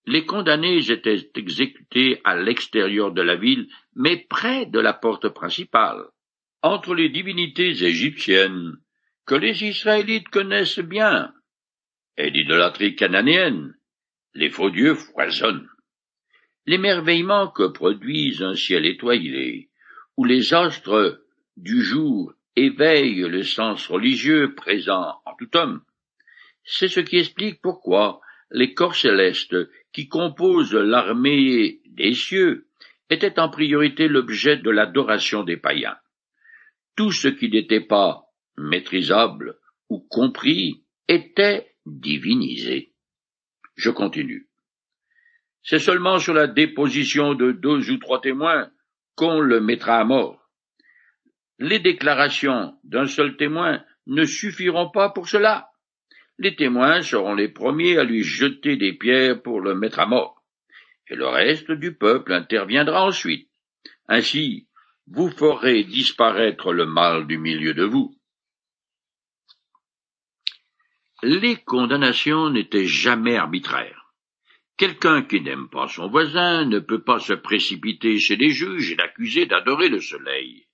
Les 0.05 0.25
condamnés 0.25 0.89
étaient 0.89 1.29
exécutés 1.36 2.21
à 2.24 2.36
l'extérieur 2.36 3.12
de 3.12 3.21
la 3.21 3.36
ville, 3.36 3.67
mais 3.95 4.17
près 4.17 4.65
de 4.65 4.79
la 4.79 4.93
porte 4.93 5.29
principale, 5.29 6.03
entre 6.63 6.95
les 6.95 7.10
divinités 7.10 7.69
égyptiennes, 7.69 8.77
que 9.25 9.36
les 9.36 9.63
Israélites 9.63 10.29
connaissent 10.29 10.79
bien, 10.79 11.33
et 12.17 12.29
l'idolâtrie 12.29 12.95
cananéenne, 12.95 13.75
les 14.33 14.50
faux 14.50 14.69
dieux 14.69 14.95
foisonnent. 14.95 15.69
L'émerveillement 16.65 17.48
que 17.50 17.67
produisent 17.67 18.43
un 18.43 18.55
ciel 18.55 18.86
étoilé, 18.86 19.69
où 20.17 20.25
les 20.25 20.53
astres 20.53 21.24
du 21.57 21.81
jour 21.83 22.33
éveillent 22.55 23.27
le 23.27 23.43
sens 23.43 23.88
religieux 23.88 24.53
présent 24.55 25.22
en 25.25 25.36
tout 25.38 25.55
homme, 25.55 25.81
c'est 26.63 26.88
ce 26.88 27.00
qui 27.00 27.17
explique 27.17 27.62
pourquoi 27.62 28.22
les 28.51 28.74
corps 28.74 28.96
célestes 28.96 29.55
qui 29.93 30.08
composent 30.08 30.74
l'armée 30.74 31.81
des 31.86 32.13
cieux 32.13 32.67
étaient 33.10 33.39
en 33.39 33.50
priorité 33.50 34.08
l'objet 34.08 34.58
de 34.58 34.70
l'adoration 34.70 35.43
des 35.43 35.58
païens. 35.58 35.98
Tout 36.96 37.12
ce 37.12 37.27
qui 37.27 37.50
n'était 37.50 37.81
pas 37.81 38.25
maîtrisable 38.58 39.58
ou 39.89 40.00
compris 40.00 40.84
était 41.08 41.75
divinisé. 41.86 42.93
Je 43.75 43.89
continue. 43.89 44.48
C'est 45.63 45.79
seulement 45.79 46.20
sur 46.20 46.34
la 46.34 46.48
déposition 46.48 47.34
de 47.34 47.51
deux 47.51 47.91
ou 47.91 47.98
trois 47.98 48.22
témoins 48.22 48.70
qu'on 49.15 49.39
le 49.39 49.60
mettra 49.62 50.00
à 50.00 50.03
mort. 50.03 50.40
Les 51.62 51.77
déclarations 51.77 52.75
d'un 52.84 53.06
seul 53.06 53.38
témoin 53.38 53.84
ne 54.08 54.25
suffiront 54.25 54.89
pas 54.89 55.12
pour 55.12 55.30
cela. 55.30 55.70
Les 56.39 56.56
témoins 56.56 57.03
seront 57.03 57.36
les 57.36 57.50
premiers 57.50 58.00
à 58.00 58.03
lui 58.03 58.24
jeter 58.24 58.77
des 58.77 58.94
pierres 58.94 59.44
pour 59.44 59.62
le 59.62 59.75
mettre 59.75 60.00
à 60.00 60.08
mort, 60.08 60.44
et 61.08 61.15
le 61.15 61.27
reste 61.27 61.72
du 61.72 61.96
peuple 61.96 62.34
interviendra 62.34 63.06
ensuite. 63.06 63.48
Ainsi, 64.08 64.70
vous 65.06 65.30
ferez 65.30 65.84
disparaître 65.84 66.74
le 66.74 66.88
mal 66.88 67.27
du 67.27 67.38
milieu 67.38 67.75
de 67.75 67.84
vous. 67.84 68.18
Les 71.22 71.58
condamnations 71.58 72.50
n'étaient 72.50 72.88
jamais 72.88 73.36
arbitraires. 73.36 74.15
Quelqu'un 74.77 75.22
qui 75.22 75.41
n'aime 75.41 75.70
pas 75.70 75.88
son 75.88 76.10
voisin 76.10 76.65
ne 76.65 76.80
peut 76.80 77.03
pas 77.03 77.20
se 77.20 77.34
précipiter 77.34 78.18
chez 78.18 78.36
les 78.36 78.50
juges 78.50 78.94
et 78.94 78.96
l'accuser 78.96 79.46
d'adorer 79.46 79.89
le 79.89 80.01
soleil, 80.01 80.65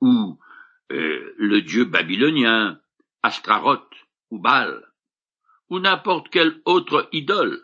ou 0.00 0.38
euh, 0.92 1.34
le 1.36 1.62
dieu 1.62 1.84
babylonien, 1.84 2.80
Astaroth 3.22 3.94
ou 4.30 4.38
Baal, 4.38 4.84
ou 5.68 5.78
n'importe 5.78 6.30
quelle 6.30 6.60
autre 6.64 7.08
idole. 7.12 7.60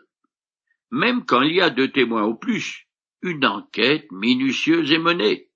Même 0.91 1.25
quand 1.25 1.41
il 1.41 1.55
y 1.55 1.61
a 1.61 1.69
deux 1.69 1.91
témoins 1.91 2.23
au 2.23 2.35
plus, 2.35 2.87
une 3.21 3.45
enquête 3.45 4.09
minutieuse 4.11 4.91
est 4.91 4.99
menée. 4.99 5.49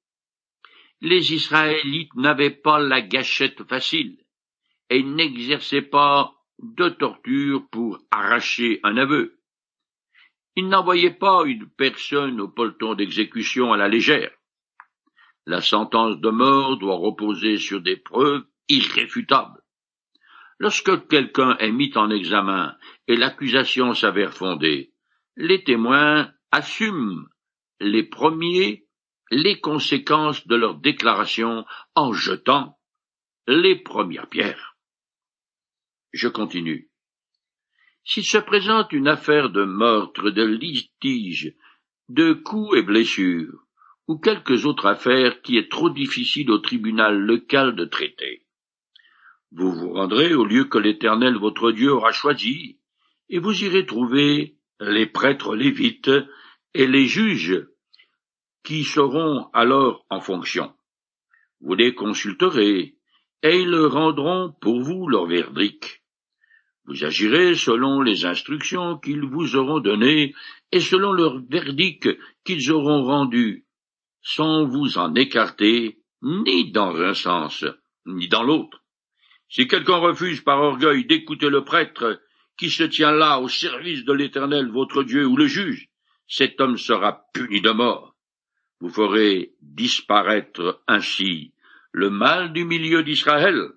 Les 0.99 1.33
Israélites 1.33 2.13
n'avaient 2.15 2.49
pas 2.49 2.79
la 2.79 3.01
gâchette 3.01 3.63
facile, 3.67 4.17
et 4.89 5.03
n'exerçaient 5.03 5.81
pas 5.81 6.35
de 6.59 6.89
torture 6.89 7.67
pour 7.69 7.99
arracher 8.11 8.79
un 8.83 8.97
aveu. 8.97 9.39
Il 10.55 10.67
n'envoyait 10.67 11.13
pas 11.13 11.43
une 11.45 11.69
personne 11.69 12.41
au 12.41 12.49
peloton 12.49 12.93
d'exécution 12.93 13.71
à 13.71 13.77
la 13.77 13.87
légère. 13.87 14.31
La 15.45 15.61
sentence 15.61 16.19
de 16.19 16.29
mort 16.29 16.77
doit 16.77 16.95
reposer 16.95 17.57
sur 17.57 17.81
des 17.81 17.97
preuves 17.97 18.45
irréfutables. 18.69 19.61
Lorsque 20.59 21.07
quelqu'un 21.07 21.57
est 21.57 21.71
mis 21.71 21.91
en 21.97 22.11
examen 22.11 22.77
et 23.07 23.15
l'accusation 23.15 23.93
s'avère 23.93 24.33
fondée, 24.33 24.93
les 25.35 25.63
témoins 25.63 26.31
assument 26.51 27.27
les 27.79 28.03
premiers 28.03 28.85
les 29.31 29.61
conséquences 29.61 30.45
de 30.45 30.55
leur 30.55 30.75
déclaration 30.75 31.65
en 31.95 32.11
jetant 32.11 32.77
les 33.47 33.75
premières 33.75 34.27
pierres. 34.27 34.75
Je 36.11 36.27
continue. 36.27 36.91
S'il 38.03 38.25
se 38.25 38.37
présente 38.37 38.91
une 38.91 39.07
affaire 39.07 39.49
de 39.49 39.63
meurtre, 39.63 40.29
de 40.31 40.43
litige, 40.43 41.55
de 42.09 42.33
coups 42.33 42.77
et 42.77 42.83
blessures, 42.83 43.65
ou 44.11 44.17
quelques 44.17 44.65
autres 44.65 44.87
affaires 44.87 45.41
qui 45.41 45.57
est 45.57 45.71
trop 45.71 45.89
difficile 45.89 46.51
au 46.51 46.57
tribunal 46.57 47.17
local 47.17 47.77
de 47.77 47.85
traiter, 47.85 48.45
vous 49.53 49.71
vous 49.71 49.93
rendrez 49.93 50.33
au 50.33 50.43
lieu 50.43 50.65
que 50.65 50.77
l'Éternel 50.77 51.37
votre 51.37 51.71
Dieu 51.71 51.93
aura 51.93 52.11
choisi, 52.11 52.77
et 53.29 53.39
vous 53.39 53.63
irez 53.63 53.85
trouver 53.85 54.57
les 54.81 55.05
prêtres 55.05 55.55
lévites 55.55 56.11
et 56.73 56.87
les 56.87 57.05
juges 57.05 57.65
qui 58.65 58.83
seront 58.83 59.49
alors 59.53 60.05
en 60.09 60.19
fonction. 60.19 60.73
Vous 61.61 61.75
les 61.75 61.95
consulterez, 61.95 62.97
et 63.43 63.59
ils 63.61 63.75
rendront 63.75 64.53
pour 64.59 64.81
vous 64.81 65.07
leur 65.07 65.25
verdict. 65.25 66.01
Vous 66.83 67.05
agirez 67.05 67.55
selon 67.55 68.01
les 68.01 68.25
instructions 68.25 68.97
qu'ils 68.97 69.23
vous 69.23 69.55
auront 69.55 69.79
données 69.79 70.35
et 70.73 70.81
selon 70.81 71.13
leur 71.13 71.39
verdict 71.49 72.09
qu'ils 72.43 72.73
auront 72.73 73.03
rendu, 73.05 73.65
sans 74.21 74.65
vous 74.65 74.97
en 74.97 75.15
écarter 75.15 75.99
ni 76.21 76.71
dans 76.71 76.95
un 76.95 77.13
sens, 77.13 77.65
ni 78.05 78.27
dans 78.27 78.43
l'autre. 78.43 78.83
Si 79.49 79.67
quelqu'un 79.67 79.97
refuse 79.97 80.41
par 80.41 80.61
orgueil 80.61 81.05
d'écouter 81.05 81.49
le 81.49 81.63
prêtre 81.63 82.21
qui 82.57 82.69
se 82.69 82.83
tient 82.83 83.11
là 83.11 83.39
au 83.39 83.49
service 83.49 84.05
de 84.05 84.13
l'Éternel 84.13 84.69
votre 84.69 85.03
Dieu 85.03 85.25
ou 85.25 85.35
le 85.35 85.47
juge, 85.47 85.89
cet 86.27 86.61
homme 86.61 86.77
sera 86.77 87.25
puni 87.33 87.61
de 87.61 87.71
mort. 87.71 88.15
Vous 88.79 88.89
ferez 88.89 89.53
disparaître 89.61 90.81
ainsi 90.87 91.53
le 91.91 92.09
mal 92.09 92.53
du 92.53 92.63
milieu 92.63 93.03
d'Israël, 93.03 93.71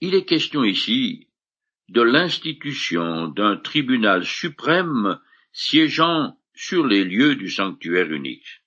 il 0.00 0.16
est 0.16 0.24
question 0.24 0.64
ici 0.64 1.28
de 1.88 2.02
l'institution 2.02 3.28
d'un 3.28 3.56
tribunal 3.56 4.24
suprême 4.24 5.20
siégeant 5.52 6.36
sur 6.62 6.86
les 6.86 7.04
lieux 7.04 7.34
du 7.34 7.50
sanctuaire 7.50 8.12
unique. 8.12 8.62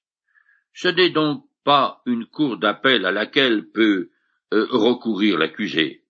Ce 0.73 0.89
n'est 0.89 1.11
donc 1.11 1.45
pas 1.63 2.01
une 2.05 2.25
cour 2.25 2.57
d'appel 2.57 3.05
à 3.05 3.11
laquelle 3.13 3.71
peut 3.71 4.09
euh, 4.53 4.67
recourir 4.69 5.37
l'accusé. 5.37 6.03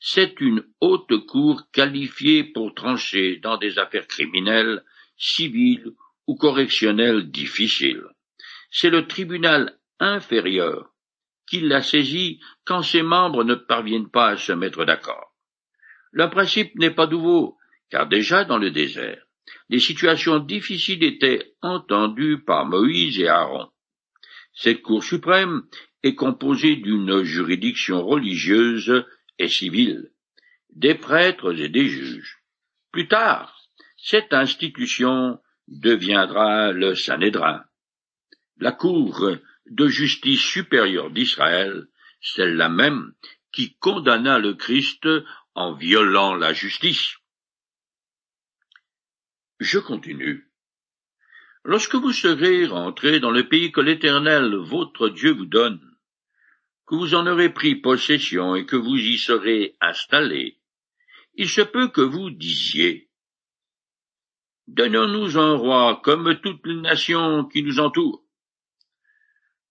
C'est 0.00 0.38
une 0.42 0.62
haute 0.82 1.16
cour 1.26 1.62
qualifiée 1.72 2.44
pour 2.44 2.74
trancher 2.74 3.38
dans 3.38 3.56
des 3.56 3.78
affaires 3.78 4.06
criminelles, 4.06 4.84
civiles 5.16 5.92
ou 6.26 6.36
correctionnelles 6.36 7.30
difficiles. 7.30 8.04
C'est 8.70 8.90
le 8.90 9.06
tribunal 9.06 9.78
inférieur 10.00 10.92
qu'il 11.46 11.68
la 11.68 11.80
saisit 11.80 12.38
quand 12.66 12.82
ses 12.82 13.02
membres 13.02 13.44
ne 13.44 13.54
parviennent 13.54 14.10
pas 14.10 14.28
à 14.28 14.36
se 14.36 14.52
mettre 14.52 14.84
d'accord. 14.84 15.34
Le 16.12 16.28
principe 16.28 16.74
n'est 16.74 16.94
pas 16.94 17.06
nouveau, 17.06 17.56
car 17.88 18.06
déjà 18.08 18.44
dans 18.44 18.58
le 18.58 18.70
désert, 18.70 19.23
les 19.68 19.80
situations 19.80 20.38
difficiles 20.38 21.02
étaient 21.02 21.54
entendues 21.62 22.42
par 22.42 22.66
Moïse 22.66 23.18
et 23.18 23.28
Aaron. 23.28 23.68
Cette 24.52 24.82
Cour 24.82 25.02
suprême 25.02 25.62
est 26.02 26.14
composée 26.14 26.76
d'une 26.76 27.22
juridiction 27.22 28.04
religieuse 28.04 29.04
et 29.38 29.48
civile, 29.48 30.10
des 30.70 30.94
prêtres 30.94 31.58
et 31.58 31.68
des 31.68 31.88
juges. 31.88 32.38
Plus 32.92 33.08
tard, 33.08 33.68
cette 33.96 34.32
institution 34.32 35.40
deviendra 35.66 36.72
le 36.72 36.94
Sanhédrin. 36.94 37.64
La 38.58 38.72
Cour 38.72 39.30
de 39.66 39.88
justice 39.88 40.42
supérieure 40.42 41.10
d'Israël, 41.10 41.86
celle-là 42.20 42.68
même 42.68 43.12
qui 43.52 43.74
condamna 43.76 44.38
le 44.38 44.54
Christ 44.54 45.08
en 45.54 45.74
violant 45.74 46.34
la 46.34 46.52
justice. 46.52 47.16
Je 49.64 49.78
continue. 49.78 50.46
Lorsque 51.64 51.94
vous 51.94 52.12
serez 52.12 52.66
rentrés 52.66 53.18
dans 53.18 53.30
le 53.30 53.48
pays 53.48 53.72
que 53.72 53.80
l'Éternel 53.80 54.56
votre 54.56 55.08
Dieu 55.08 55.32
vous 55.32 55.46
donne, 55.46 55.80
que 56.86 56.94
vous 56.94 57.14
en 57.14 57.26
aurez 57.26 57.48
pris 57.48 57.74
possession 57.74 58.56
et 58.56 58.66
que 58.66 58.76
vous 58.76 58.98
y 58.98 59.16
serez 59.16 59.74
installés, 59.80 60.60
il 61.32 61.48
se 61.48 61.62
peut 61.62 61.88
que 61.88 62.02
vous 62.02 62.28
disiez 62.28 63.08
Donnons-nous 64.66 65.38
un 65.38 65.56
roi 65.56 65.98
comme 66.04 66.38
toutes 66.42 66.66
les 66.66 66.82
nations 66.82 67.46
qui 67.46 67.62
nous 67.62 67.80
entourent. 67.80 68.22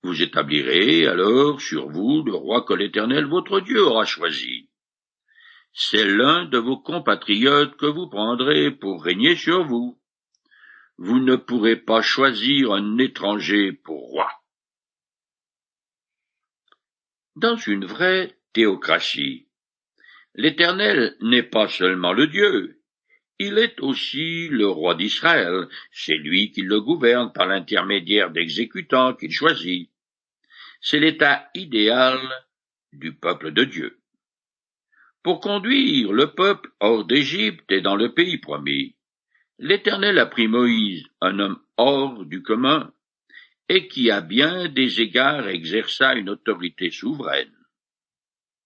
Vous 0.02 0.24
établirez 0.24 1.06
alors 1.06 1.62
sur 1.62 1.88
vous 1.88 2.24
le 2.24 2.34
roi 2.34 2.64
que 2.64 2.74
l'Éternel 2.74 3.26
votre 3.26 3.60
Dieu 3.60 3.86
aura 3.86 4.06
choisi. 4.06 4.72
C'est 5.74 6.06
l'un 6.06 6.46
de 6.46 6.58
vos 6.60 6.78
compatriotes 6.78 7.76
que 7.78 7.88
vous 7.88 8.08
prendrez 8.08 8.72
pour 8.72 9.04
régner 9.04 9.36
sur 9.36 9.66
vous. 9.66 10.00
Vous 10.98 11.20
ne 11.20 11.36
pourrez 11.36 11.76
pas 11.76 12.02
choisir 12.02 12.72
un 12.72 12.98
étranger 13.00 13.72
pour 13.74 14.00
roi. 14.10 14.32
Dans 17.36 17.56
une 17.56 17.86
vraie 17.86 18.38
théocratie, 18.54 19.48
l'Éternel 20.36 21.18
n'est 21.22 21.42
pas 21.42 21.68
seulement 21.68 22.14
le 22.14 22.28
Dieu, 22.28 22.84
il 23.40 23.58
est 23.58 23.80
aussi 23.82 24.48
le 24.50 24.68
roi 24.68 24.94
d'Israël, 24.94 25.68
c'est 25.92 26.18
lui 26.18 26.52
qui 26.52 26.62
le 26.62 26.80
gouverne 26.80 27.34
par 27.34 27.48
l'intermédiaire 27.48 28.30
d'exécutants 28.30 29.16
qu'il 29.16 29.32
choisit. 29.32 29.90
C'est 30.82 31.00
l'état 31.00 31.50
idéal 31.56 32.20
du 32.92 33.16
peuple 33.16 33.52
de 33.52 33.64
Dieu. 33.64 34.03
Pour 35.24 35.40
conduire 35.40 36.12
le 36.12 36.34
peuple 36.34 36.70
hors 36.82 37.06
d'Égypte 37.06 37.72
et 37.72 37.80
dans 37.80 37.96
le 37.96 38.14
pays 38.14 38.40
promis, 38.40 38.96
l'Éternel 39.58 40.20
a 40.20 40.26
pris 40.26 40.50
Moïse, 40.50 41.06
un 41.22 41.40
homme 41.40 41.60
hors 41.78 42.26
du 42.26 42.44
commun, 42.44 42.92
et 43.70 43.88
qui 43.88 44.12
à 44.12 44.20
bien 44.20 44.68
des 44.68 45.00
égards 45.00 45.48
exerça 45.48 46.16
une 46.16 46.30
autorité 46.30 46.92
souveraine. 46.92 47.56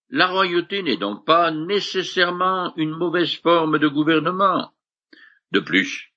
La 0.09 0.25
royauté 0.25 0.81
n'est 0.81 0.97
donc 0.97 1.25
pas 1.25 1.51
nécessairement 1.51 2.73
une 2.75 2.97
mauvaise 2.97 3.35
forme 3.35 3.77
de 3.77 3.87
gouvernement. 3.87 4.71
De 5.51 5.59
plus, 5.59 6.11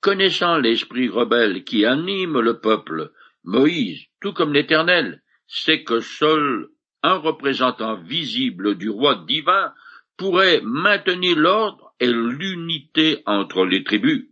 connaissant 0.00 0.58
l'esprit 0.58 1.08
rebelle 1.08 1.62
qui 1.62 1.84
anime 1.84 2.40
le 2.40 2.58
peuple, 2.58 3.12
Moïse, 3.44 4.06
tout 4.20 4.32
comme 4.32 4.52
l'Éternel, 4.52 5.22
sait 5.46 5.84
que 5.84 6.00
seul 6.00 6.68
un 7.02 7.16
représentant 7.16 7.96
visible 7.96 8.76
du 8.76 8.90
roi 8.90 9.24
divin 9.26 9.72
pourrait 10.16 10.60
maintenir 10.62 11.36
l'ordre 11.36 11.94
et 12.00 12.06
l'unité 12.10 13.22
entre 13.26 13.64
les 13.64 13.84
tribus. 13.84 14.26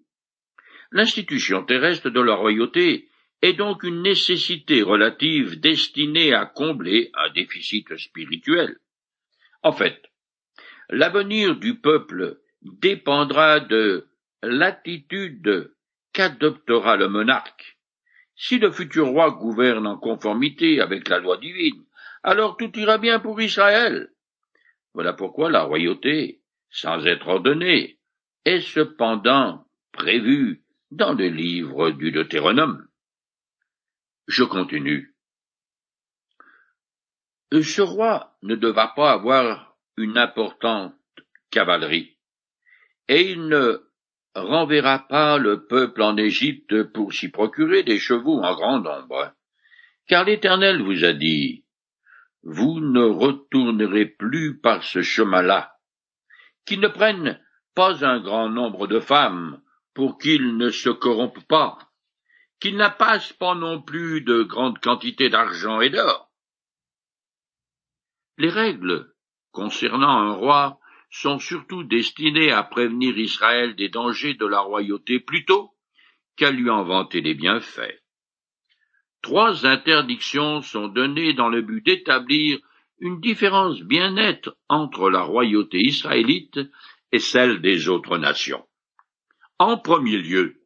L'institution 0.91 1.65
terrestre 1.65 2.11
de 2.11 2.21
la 2.21 2.35
royauté 2.35 3.09
est 3.43 3.53
donc 3.53 3.83
une 3.83 4.03
nécessité 4.03 4.83
relative 4.83 5.61
destinée 5.61 6.33
à 6.33 6.47
combler 6.47 7.11
un 7.15 7.31
déficit 7.31 7.97
spirituel. 7.97 8.79
En 9.63 9.73
fait, 9.73 10.01
l'avenir 10.89 11.57
du 11.57 11.79
peuple 11.79 12.39
dépendra 12.63 13.61
de 13.61 14.07
l'attitude 14.43 15.73
qu'adoptera 16.13 16.97
le 16.97 17.09
monarque. 17.09 17.77
Si 18.35 18.59
le 18.59 18.71
futur 18.71 19.09
roi 19.09 19.31
gouverne 19.31 19.87
en 19.87 19.99
conformité 19.99 20.81
avec 20.81 21.09
la 21.09 21.19
loi 21.19 21.37
divine, 21.39 21.85
alors 22.23 22.57
tout 22.57 22.71
ira 22.79 22.99
bien 22.99 23.21
pour 23.21 23.41
Israël. 23.41 24.11
Voilà 24.95 25.13
pourquoi 25.13 25.51
la 25.51 25.63
royauté, 25.63 26.41
sans 26.71 27.07
être 27.07 27.29
ordonnée, 27.29 27.99
est 28.45 28.61
cependant 28.61 29.67
prévue 29.93 30.65
dans 30.91 31.13
le 31.13 31.29
livre 31.29 31.91
du 31.91 32.13
Deutéronome. 32.13 32.87
Je 34.27 34.45
continue. 34.45 35.15
Ce 37.53 37.83
roi 37.83 38.37
ne 38.43 38.55
devra 38.55 38.95
pas 38.95 39.13
avoir 39.13 39.77
une 39.97 40.19
importante 40.19 40.95
cavalerie, 41.51 42.19
et 43.09 43.31
il 43.31 43.49
ne 43.49 43.83
renverra 44.35 45.07
pas 45.09 45.39
le 45.39 45.67
peuple 45.67 46.03
en 46.03 46.17
Égypte 46.17 46.83
pour 46.93 47.13
s'y 47.13 47.31
procurer 47.31 47.83
des 47.83 47.99
chevaux 47.99 48.43
en 48.43 48.55
grand 48.55 48.81
nombre, 48.81 49.33
car 50.07 50.25
l'Éternel 50.25 50.83
vous 50.83 51.05
a 51.05 51.13
dit, 51.13 51.66
vous 52.49 52.79
ne 52.79 53.03
retournerez 53.03 54.07
plus 54.07 54.61
par 54.61 54.85
ce 54.85 55.03
chemin-là, 55.03 55.77
qu'ils 56.65 56.79
ne 56.79 56.87
prennent 56.87 57.41
pas 57.75 58.05
un 58.07 58.21
grand 58.21 58.49
nombre 58.49 58.87
de 58.87 59.01
femmes 59.01 59.61
pour 59.95 60.17
qu'ils 60.17 60.57
ne 60.57 60.71
se 60.71 60.89
corrompent 60.89 61.47
pas, 61.49 61.77
qu'ils 62.61 62.77
n'apassent 62.77 63.33
pas 63.33 63.57
non 63.57 63.83
plus 63.83 64.21
de 64.21 64.45
grandes 64.45 64.79
quantités 64.79 65.29
d'argent 65.29 65.81
et 65.81 65.91
d'or, 65.91 66.31
les 68.39 68.51
règles 68.51 69.13
concernant 69.51 70.09
un 70.09 70.33
roi 70.33 70.79
sont 71.11 71.41
surtout 71.41 71.83
destinées 71.83 72.53
à 72.53 72.63
prévenir 72.63 73.19
Israël 73.19 73.75
des 73.75 73.89
dangers 73.89 74.35
de 74.35 74.47
la 74.47 74.61
royauté 74.61 75.19
plutôt 75.19 75.75
qu'à 76.37 76.53
lui 76.53 76.71
en 76.71 76.85
vanter 76.85 77.23
les 77.23 77.35
bienfaits. 77.35 78.06
Trois 79.27 79.67
interdictions 79.67 80.63
sont 80.63 80.87
données 80.87 81.33
dans 81.33 81.49
le 81.49 81.61
but 81.61 81.85
d'établir 81.85 82.61
une 83.01 83.19
différence 83.21 83.81
bien 83.81 84.13
nette 84.13 84.49
entre 84.69 85.11
la 85.11 85.23
royauté 85.23 85.79
israélite 85.81 86.61
et 87.11 87.19
celle 87.19 87.61
des 87.61 87.89
autres 87.89 88.19
nations. 88.19 88.65
En 89.59 89.79
premier 89.79 90.19
lieu, 90.19 90.63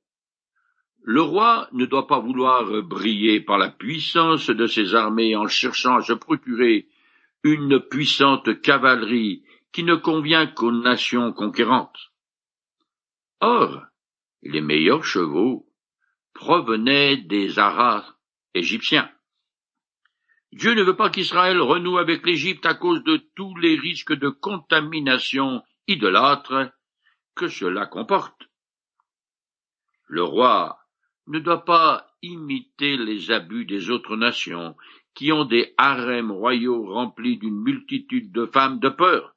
le 1.02 1.22
roi 1.22 1.70
ne 1.72 1.86
doit 1.86 2.06
pas 2.06 2.20
vouloir 2.20 2.82
briller 2.82 3.40
par 3.40 3.56
la 3.56 3.70
puissance 3.70 4.50
de 4.50 4.66
ses 4.66 4.94
armées 4.94 5.34
en 5.34 5.48
cherchant 5.48 5.96
à 5.96 6.02
se 6.02 6.12
procurer 6.12 6.86
une 7.42 7.80
puissante 7.80 8.60
cavalerie 8.60 9.42
qui 9.72 9.84
ne 9.84 9.94
convient 9.94 10.46
qu'aux 10.46 10.70
nations 10.70 11.32
conquérantes. 11.32 12.12
Or, 13.40 13.86
les 14.42 14.60
meilleurs 14.60 15.06
chevaux 15.06 15.66
provenaient 16.34 17.16
des 17.16 17.58
haras 17.58 18.04
égyptiens. 18.54 19.10
Dieu 20.52 20.74
ne 20.74 20.82
veut 20.82 20.96
pas 20.96 21.10
qu'Israël 21.10 21.60
renoue 21.60 21.98
avec 21.98 22.26
l'Égypte 22.26 22.66
à 22.66 22.74
cause 22.74 23.04
de 23.04 23.18
tous 23.36 23.54
les 23.56 23.76
risques 23.76 24.14
de 24.14 24.28
contamination 24.28 25.62
idolâtre 25.86 26.72
que 27.36 27.48
cela 27.48 27.86
comporte. 27.86 28.48
Le 30.08 30.24
roi 30.24 30.80
ne 31.28 31.38
doit 31.38 31.64
pas 31.64 32.10
imiter 32.22 32.96
les 32.96 33.30
abus 33.30 33.64
des 33.64 33.90
autres 33.90 34.16
nations 34.16 34.76
qui 35.14 35.32
ont 35.32 35.44
des 35.44 35.74
harems 35.78 36.32
royaux 36.32 36.84
remplis 36.92 37.38
d'une 37.38 37.62
multitude 37.62 38.32
de 38.32 38.46
femmes 38.46 38.80
de 38.80 38.88
peur, 38.88 39.34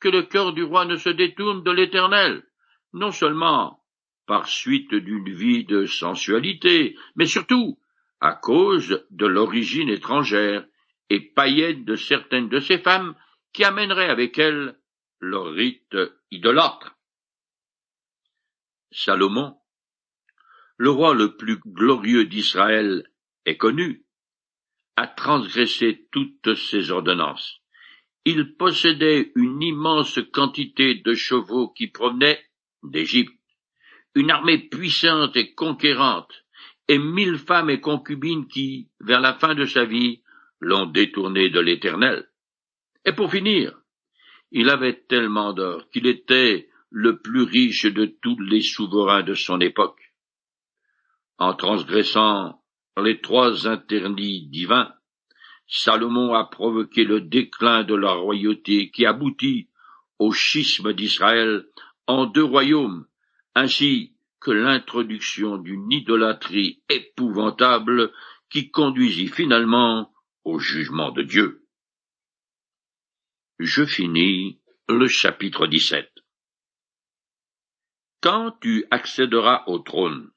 que 0.00 0.08
le 0.08 0.22
cœur 0.22 0.52
du 0.52 0.62
roi 0.62 0.84
ne 0.84 0.96
se 0.96 1.10
détourne 1.10 1.62
de 1.62 1.70
l'Éternel, 1.70 2.44
non 2.92 3.10
seulement 3.10 3.82
par 4.26 4.46
suite 4.46 4.94
d'une 4.94 5.30
vie 5.30 5.64
de 5.64 5.86
sensualité, 5.86 6.96
mais 7.16 7.26
surtout 7.26 7.78
à 8.22 8.34
cause 8.34 9.04
de 9.10 9.26
l'origine 9.26 9.88
étrangère 9.88 10.64
et 11.10 11.20
païenne 11.20 11.84
de 11.84 11.96
certaines 11.96 12.48
de 12.48 12.60
ces 12.60 12.78
femmes 12.78 13.16
qui 13.52 13.64
amèneraient 13.64 14.08
avec 14.08 14.38
elles 14.38 14.78
leur 15.20 15.52
rite 15.52 15.96
idolâtre. 16.30 16.96
Salomon, 18.92 19.56
le 20.76 20.90
roi 20.90 21.14
le 21.14 21.36
plus 21.36 21.58
glorieux 21.66 22.24
d'Israël, 22.24 23.10
est 23.44 23.56
connu 23.56 24.04
a 24.96 25.08
transgressé 25.08 26.06
toutes 26.12 26.54
ces 26.54 26.90
ordonnances. 26.90 27.60
Il 28.24 28.56
possédait 28.56 29.32
une 29.34 29.62
immense 29.62 30.20
quantité 30.32 30.94
de 30.94 31.14
chevaux 31.14 31.70
qui 31.70 31.88
provenaient 31.88 32.44
d'Égypte, 32.84 33.32
une 34.14 34.30
armée 34.30 34.58
puissante 34.58 35.34
et 35.36 35.54
conquérante, 35.54 36.41
et 36.88 36.98
mille 36.98 37.38
femmes 37.38 37.70
et 37.70 37.80
concubines 37.80 38.48
qui, 38.48 38.88
vers 39.00 39.20
la 39.20 39.34
fin 39.34 39.54
de 39.54 39.64
sa 39.64 39.84
vie, 39.84 40.22
l'ont 40.60 40.86
détourné 40.86 41.50
de 41.50 41.60
l'Éternel. 41.60 42.28
Et 43.04 43.12
pour 43.12 43.30
finir, 43.30 43.78
il 44.50 44.68
avait 44.68 45.04
tellement 45.08 45.52
d'or 45.52 45.88
qu'il 45.90 46.06
était 46.06 46.68
le 46.90 47.20
plus 47.20 47.42
riche 47.42 47.86
de 47.86 48.04
tous 48.04 48.38
les 48.40 48.60
souverains 48.60 49.22
de 49.22 49.34
son 49.34 49.60
époque. 49.60 50.12
En 51.38 51.54
transgressant 51.54 52.62
les 53.02 53.20
trois 53.20 53.66
interdits 53.66 54.46
divins, 54.48 54.92
Salomon 55.66 56.34
a 56.34 56.44
provoqué 56.44 57.04
le 57.04 57.22
déclin 57.22 57.82
de 57.82 57.94
la 57.94 58.12
royauté 58.12 58.90
qui 58.90 59.06
aboutit 59.06 59.70
au 60.18 60.32
schisme 60.32 60.92
d'Israël 60.92 61.66
en 62.06 62.26
deux 62.26 62.44
royaumes, 62.44 63.06
ainsi 63.54 64.12
que 64.42 64.50
l'introduction 64.50 65.56
d'une 65.56 65.90
idolâtrie 65.92 66.82
épouvantable 66.88 68.12
qui 68.50 68.70
conduisit 68.70 69.28
finalement 69.28 70.12
au 70.44 70.58
jugement 70.58 71.12
de 71.12 71.22
Dieu. 71.22 71.64
Je 73.60 73.84
finis 73.84 74.60
le 74.88 75.06
chapitre 75.06 75.68
17. 75.68 76.10
Quand 78.20 78.56
tu 78.60 78.84
accéderas 78.90 79.62
au 79.68 79.78
trône, 79.78 80.30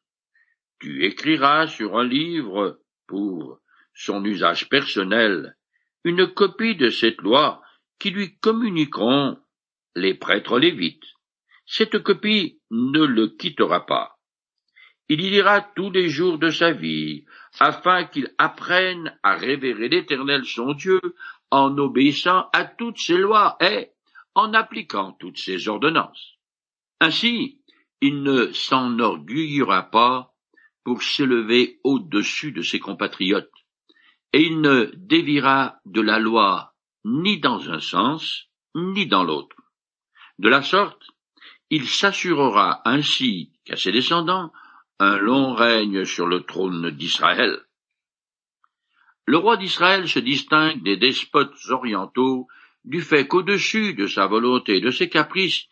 tu 0.80 1.06
écriras 1.06 1.68
sur 1.68 1.98
un 1.98 2.04
livre 2.04 2.80
pour 3.08 3.60
son 3.96 4.24
usage 4.24 4.70
personnel 4.70 5.58
une 6.04 6.32
copie 6.32 6.76
de 6.76 6.92
cette 6.92 7.22
loi 7.22 7.64
qui 7.98 8.12
lui 8.12 8.38
communiqueront 8.38 9.40
les 9.96 10.14
prêtres 10.14 10.60
lévites. 10.60 11.06
Cette 11.66 11.98
copie 12.04 12.62
ne 12.76 13.04
le 13.04 13.28
quittera 13.28 13.86
pas. 13.86 14.18
Il 15.08 15.22
y 15.22 15.30
lira 15.30 15.62
tous 15.62 15.92
les 15.92 16.10
jours 16.10 16.40
de 16.40 16.50
sa 16.50 16.72
vie, 16.72 17.26
afin 17.60 18.06
qu'il 18.06 18.34
apprenne 18.38 19.18
à 19.24 19.36
révérer 19.36 19.88
l'Éternel 19.88 20.46
son 20.46 20.74
Dieu 20.74 21.00
en 21.52 21.78
obéissant 21.78 22.50
à 22.54 22.66
toutes 22.66 23.00
ses 23.00 23.18
lois 23.18 23.56
et 23.62 23.92
en 24.34 24.54
appliquant 24.54 25.14
toutes 25.14 25.38
ses 25.38 25.68
ordonnances. 25.68 26.38
Ainsi, 27.00 27.62
il 28.02 28.24
ne 28.24 28.52
s'enorgueillira 28.52 29.84
pas 29.84 30.34
pour 30.84 31.02
s'élever 31.02 31.80
au-dessus 31.84 32.52
de 32.52 32.62
ses 32.62 32.80
compatriotes, 32.80 33.52
et 34.34 34.42
il 34.42 34.60
ne 34.60 34.92
dévira 34.96 35.80
de 35.86 36.02
la 36.02 36.20
loi 36.20 36.74
ni 37.06 37.40
dans 37.40 37.70
un 37.70 37.80
sens, 37.80 38.48
ni 38.76 39.08
dans 39.08 39.24
l'autre. 39.24 39.56
De 40.40 40.50
la 40.50 40.62
sorte, 40.62 41.04
il 41.76 41.90
s'assurera 41.90 42.82
ainsi 42.86 43.52
qu'à 43.66 43.76
ses 43.76 43.92
descendants 43.92 44.54
un 45.00 45.18
long 45.18 45.54
règne 45.54 46.06
sur 46.06 46.26
le 46.26 46.44
trône 46.44 46.90
d'Israël. 46.92 47.60
Le 49.26 49.38
roi 49.38 49.58
d'Israël 49.58 50.08
se 50.08 50.20
distingue 50.20 50.84
des 50.84 50.96
despotes 50.96 51.58
orientaux 51.70 52.48
du 52.86 53.02
fait 53.02 53.28
qu'au-dessus 53.28 53.94
de 53.94 54.08
sa 54.08 54.26
volonté 54.26 54.78
et 54.78 54.82
de 54.82 54.90
ses 54.90 55.10
caprices, 55.10 55.66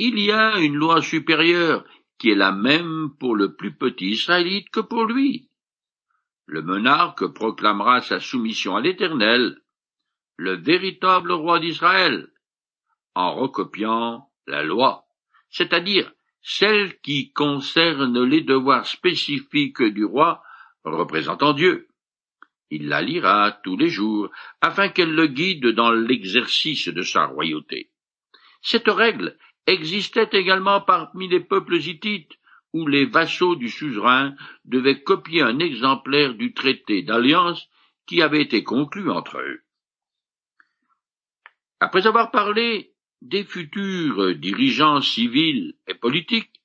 il 0.00 0.18
y 0.18 0.32
a 0.32 0.58
une 0.58 0.74
loi 0.74 1.02
supérieure 1.02 1.84
qui 2.18 2.30
est 2.30 2.42
la 2.46 2.50
même 2.50 3.10
pour 3.20 3.36
le 3.36 3.54
plus 3.54 3.76
petit 3.76 4.08
Israélite 4.08 4.70
que 4.70 4.80
pour 4.80 5.04
lui. 5.04 5.50
Le 6.46 6.62
monarque 6.62 7.28
proclamera 7.28 8.00
sa 8.00 8.18
soumission 8.18 8.74
à 8.74 8.80
l'Éternel, 8.80 9.60
le 10.36 10.56
véritable 10.56 11.30
roi 11.30 11.60
d'Israël, 11.60 12.28
en 13.14 13.34
recopiant 13.36 14.28
la 14.48 14.64
loi, 14.64 15.03
c'est-à-dire 15.54 16.12
celle 16.42 16.98
qui 17.00 17.32
concerne 17.32 18.24
les 18.24 18.40
devoirs 18.40 18.86
spécifiques 18.86 19.82
du 19.82 20.04
roi 20.04 20.42
représentant 20.82 21.52
Dieu. 21.52 21.86
Il 22.70 22.88
la 22.88 23.00
lira 23.00 23.52
tous 23.62 23.76
les 23.76 23.88
jours, 23.88 24.30
afin 24.60 24.88
qu'elle 24.88 25.14
le 25.14 25.28
guide 25.28 25.68
dans 25.68 25.92
l'exercice 25.92 26.88
de 26.88 27.02
sa 27.02 27.26
royauté. 27.26 27.90
Cette 28.62 28.88
règle 28.88 29.38
existait 29.66 30.28
également 30.32 30.80
parmi 30.80 31.28
les 31.28 31.40
peuples 31.40 31.76
hittites, 31.76 32.32
où 32.72 32.88
les 32.88 33.06
vassaux 33.06 33.54
du 33.54 33.68
suzerain 33.68 34.34
devaient 34.64 35.04
copier 35.04 35.42
un 35.42 35.60
exemplaire 35.60 36.34
du 36.34 36.52
traité 36.52 37.02
d'alliance 37.02 37.68
qui 38.06 38.22
avait 38.22 38.42
été 38.42 38.64
conclu 38.64 39.08
entre 39.08 39.38
eux. 39.38 39.62
Après 41.78 42.08
avoir 42.08 42.32
parlé 42.32 42.93
des 43.24 43.44
futurs 43.44 44.36
dirigeants 44.36 45.00
civils 45.00 45.74
et 45.88 45.94
politiques, 45.94 46.60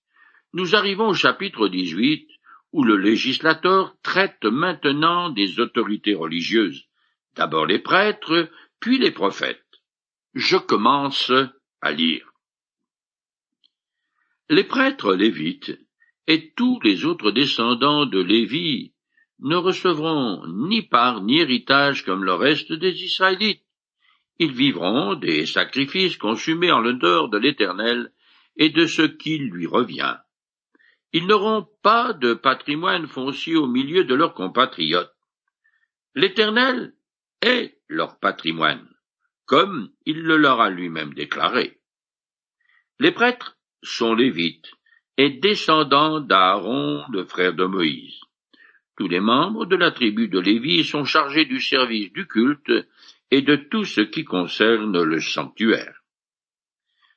nous 0.53 0.75
arrivons 0.75 1.07
au 1.07 1.13
chapitre 1.13 1.69
18 1.69 2.27
où 2.73 2.83
le 2.83 2.97
législateur 2.97 3.95
traite 4.03 4.43
maintenant 4.43 5.29
des 5.29 5.59
autorités 5.59 6.13
religieuses, 6.13 6.85
d'abord 7.35 7.65
les 7.65 7.79
prêtres, 7.79 8.49
puis 8.79 8.97
les 8.97 9.11
prophètes. 9.11 9.63
Je 10.33 10.57
commence 10.57 11.31
à 11.81 11.91
lire. 11.91 12.29
Les 14.49 14.65
prêtres 14.65 15.15
lévites 15.15 15.79
et 16.27 16.51
tous 16.55 16.79
les 16.83 17.05
autres 17.05 17.31
descendants 17.31 18.05
de 18.05 18.19
Lévi 18.19 18.93
ne 19.39 19.55
recevront 19.55 20.45
ni 20.47 20.81
part 20.81 21.23
ni 21.23 21.39
héritage 21.39 22.03
comme 22.03 22.23
le 22.23 22.33
reste 22.33 22.73
des 22.73 23.03
Israélites. 23.03 23.63
Ils 24.39 24.53
vivront 24.53 25.15
des 25.15 25.45
sacrifices 25.45 26.15
consumés 26.15 26.71
en 26.71 26.79
l'honneur 26.79 27.27
de 27.27 27.37
l'Éternel 27.37 28.11
et 28.55 28.69
de 28.69 28.87
ce 28.87 29.01
qui 29.01 29.37
lui 29.37 29.67
revient. 29.67 30.15
Ils 31.11 31.27
n'auront 31.27 31.67
pas 31.81 32.13
de 32.13 32.33
patrimoine 32.33 33.07
foncier 33.07 33.57
au 33.57 33.67
milieu 33.67 34.05
de 34.05 34.15
leurs 34.15 34.33
compatriotes. 34.33 35.13
L'Éternel 36.15 36.93
est 37.41 37.77
leur 37.87 38.19
patrimoine, 38.19 38.87
comme 39.45 39.91
il 40.05 40.21
le 40.21 40.37
leur 40.37 40.61
a 40.61 40.69
lui-même 40.69 41.13
déclaré. 41.13 41.79
Les 42.99 43.11
prêtres 43.11 43.57
sont 43.83 44.13
Lévites 44.13 44.71
et 45.17 45.29
descendants 45.29 46.21
d'Aaron, 46.21 47.03
le 47.11 47.25
frère 47.25 47.53
de 47.53 47.65
Moïse. 47.65 48.19
Tous 48.97 49.07
les 49.07 49.19
membres 49.19 49.65
de 49.65 49.75
la 49.75 49.91
tribu 49.91 50.27
de 50.27 50.39
Lévi 50.39 50.83
sont 50.83 51.05
chargés 51.05 51.45
du 51.45 51.59
service 51.59 52.11
du 52.13 52.27
culte 52.27 52.71
et 53.31 53.41
de 53.41 53.55
tout 53.55 53.85
ce 53.85 54.01
qui 54.01 54.23
concerne 54.23 55.01
le 55.01 55.19
sanctuaire. 55.19 55.99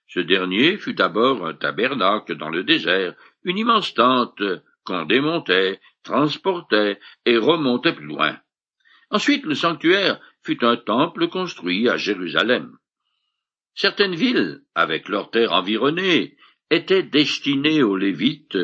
Ce 0.08 0.20
dernier 0.20 0.76
fut 0.76 0.94
d'abord 0.94 1.46
un 1.46 1.54
tabernacle 1.54 2.36
dans 2.36 2.50
le 2.50 2.64
désert, 2.64 3.14
une 3.44 3.58
immense 3.58 3.94
tente 3.94 4.42
qu'on 4.84 5.06
démontait, 5.06 5.80
transportait 6.02 6.98
et 7.24 7.38
remontait 7.38 7.94
plus 7.94 8.06
loin. 8.06 8.38
Ensuite, 9.10 9.44
le 9.44 9.54
sanctuaire 9.54 10.20
fut 10.42 10.64
un 10.64 10.76
temple 10.76 11.28
construit 11.28 11.88
à 11.88 11.96
Jérusalem. 11.96 12.76
Certaines 13.74 14.14
villes, 14.14 14.62
avec 14.74 15.08
leurs 15.08 15.30
terres 15.30 15.52
environnées, 15.52 16.36
étaient 16.70 17.02
destinées 17.02 17.82
aux 17.82 17.96
Lévites, 17.96 18.58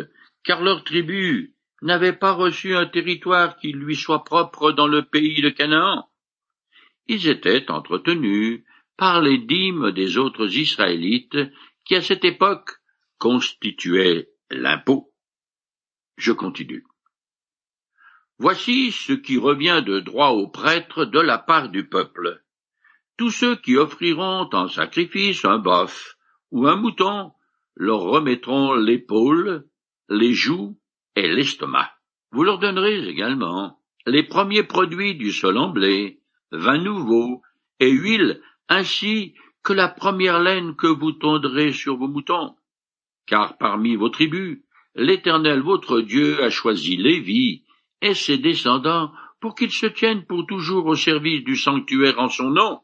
car 0.44 0.62
leur 0.62 0.84
tribu 0.84 1.54
n'avait 1.82 2.12
pas 2.12 2.32
reçu 2.32 2.74
un 2.74 2.86
territoire 2.86 3.56
qui 3.58 3.72
lui 3.72 3.96
soit 3.96 4.24
propre 4.24 4.72
dans 4.72 4.86
le 4.86 5.02
pays 5.02 5.40
de 5.40 5.50
Canaan. 5.50 6.07
Ils 7.08 7.28
étaient 7.28 7.70
entretenus 7.70 8.62
par 8.96 9.22
les 9.22 9.38
dîmes 9.38 9.92
des 9.92 10.18
autres 10.18 10.56
Israélites 10.56 11.38
qui 11.84 11.94
à 11.94 12.02
cette 12.02 12.24
époque 12.24 12.70
constituaient 13.18 14.28
l'impôt. 14.50 15.12
Je 16.16 16.32
continue. 16.32 16.84
Voici 18.38 18.92
ce 18.92 19.12
qui 19.12 19.38
revient 19.38 19.82
de 19.84 20.00
droit 20.00 20.28
aux 20.28 20.48
prêtres 20.48 21.04
de 21.04 21.18
la 21.18 21.38
part 21.38 21.70
du 21.70 21.88
peuple. 21.88 22.42
Tous 23.16 23.30
ceux 23.30 23.56
qui 23.56 23.76
offriront 23.76 24.48
en 24.52 24.68
sacrifice 24.68 25.44
un 25.44 25.58
bœuf 25.58 26.16
ou 26.52 26.68
un 26.68 26.76
mouton 26.76 27.32
leur 27.74 28.00
remettront 28.00 28.74
l'épaule, 28.74 29.68
les 30.08 30.34
joues 30.34 30.78
et 31.16 31.28
l'estomac. 31.28 31.90
Vous 32.30 32.44
leur 32.44 32.58
donnerez 32.58 33.08
également 33.08 33.80
les 34.06 34.22
premiers 34.22 34.62
produits 34.62 35.16
du 35.16 35.32
sol 35.32 35.58
en 35.58 35.70
blé, 35.70 36.20
vin 36.52 36.78
nouveau 36.78 37.42
et 37.80 37.90
huile, 37.90 38.40
ainsi 38.68 39.34
que 39.62 39.72
la 39.72 39.88
première 39.88 40.40
laine 40.40 40.76
que 40.76 40.86
vous 40.86 41.12
tondrez 41.12 41.72
sur 41.72 41.96
vos 41.96 42.08
moutons. 42.08 42.56
Car 43.26 43.58
parmi 43.58 43.96
vos 43.96 44.08
tribus, 44.08 44.58
l'Éternel 44.94 45.60
votre 45.60 46.00
Dieu 46.00 46.42
a 46.42 46.50
choisi 46.50 46.96
Lévi 46.96 47.64
et 48.00 48.14
ses 48.14 48.38
descendants 48.38 49.12
pour 49.40 49.54
qu'ils 49.54 49.72
se 49.72 49.86
tiennent 49.86 50.24
pour 50.24 50.46
toujours 50.46 50.86
au 50.86 50.94
service 50.94 51.44
du 51.44 51.56
sanctuaire 51.56 52.18
en 52.18 52.28
son 52.28 52.50
nom 52.50 52.80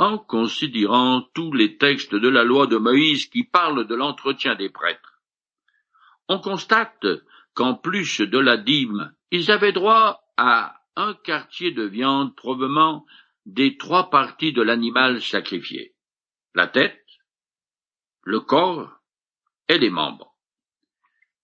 en 0.00 0.16
considérant 0.16 1.20
tous 1.34 1.52
les 1.52 1.76
textes 1.76 2.14
de 2.14 2.28
la 2.28 2.42
loi 2.42 2.66
de 2.66 2.78
Moïse 2.78 3.26
qui 3.26 3.44
parlent 3.44 3.86
de 3.86 3.94
l'entretien 3.94 4.54
des 4.54 4.70
prêtres. 4.70 5.20
On 6.26 6.38
constate 6.38 7.06
qu'en 7.52 7.74
plus 7.74 8.22
de 8.22 8.38
la 8.38 8.56
dîme, 8.56 9.12
ils 9.30 9.50
avaient 9.50 9.72
droit 9.72 10.22
à 10.38 10.79
un 10.96 11.14
quartier 11.14 11.70
de 11.72 11.84
viande 11.84 12.34
provenant 12.36 13.06
des 13.46 13.76
trois 13.76 14.10
parties 14.10 14.52
de 14.52 14.62
l'animal 14.62 15.22
sacrifié 15.22 15.94
la 16.54 16.66
tête, 16.66 17.04
le 18.22 18.40
corps 18.40 19.00
et 19.68 19.78
les 19.78 19.90
membres. 19.90 20.34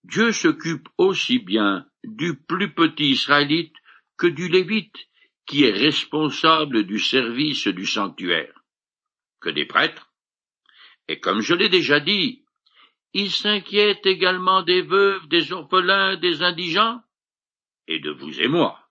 Dieu 0.05 0.33
s'occupe 0.33 0.89
aussi 0.99 1.39
bien 1.39 1.87
du 2.05 2.37
plus 2.37 2.73
petit 2.75 3.11
israélite 3.11 3.75
que 4.17 4.27
du 4.27 4.49
lévite 4.49 4.97
qui 5.47 5.65
est 5.65 5.73
responsable 5.73 6.85
du 6.85 6.99
service 6.99 7.69
du 7.69 7.87
sanctuaire, 7.87 8.65
que 9.41 9.51
des 9.51 9.65
prêtres. 9.65 10.11
Et 11.09 11.21
comme 11.21 11.41
je 11.41 11.55
l'ai 11.55 11.69
déjà 11.69 12.01
dit, 12.01 12.45
il 13.13 13.31
s'inquiète 13.31 14.05
également 14.07 14.63
des 14.63 14.83
veuves, 14.83 15.27
des 15.29 15.53
orphelins, 15.53 16.17
des 16.17 16.43
indigents, 16.43 17.01
et 17.87 18.01
de 18.01 18.11
vous 18.11 18.41
et 18.41 18.49
moi. 18.49 18.86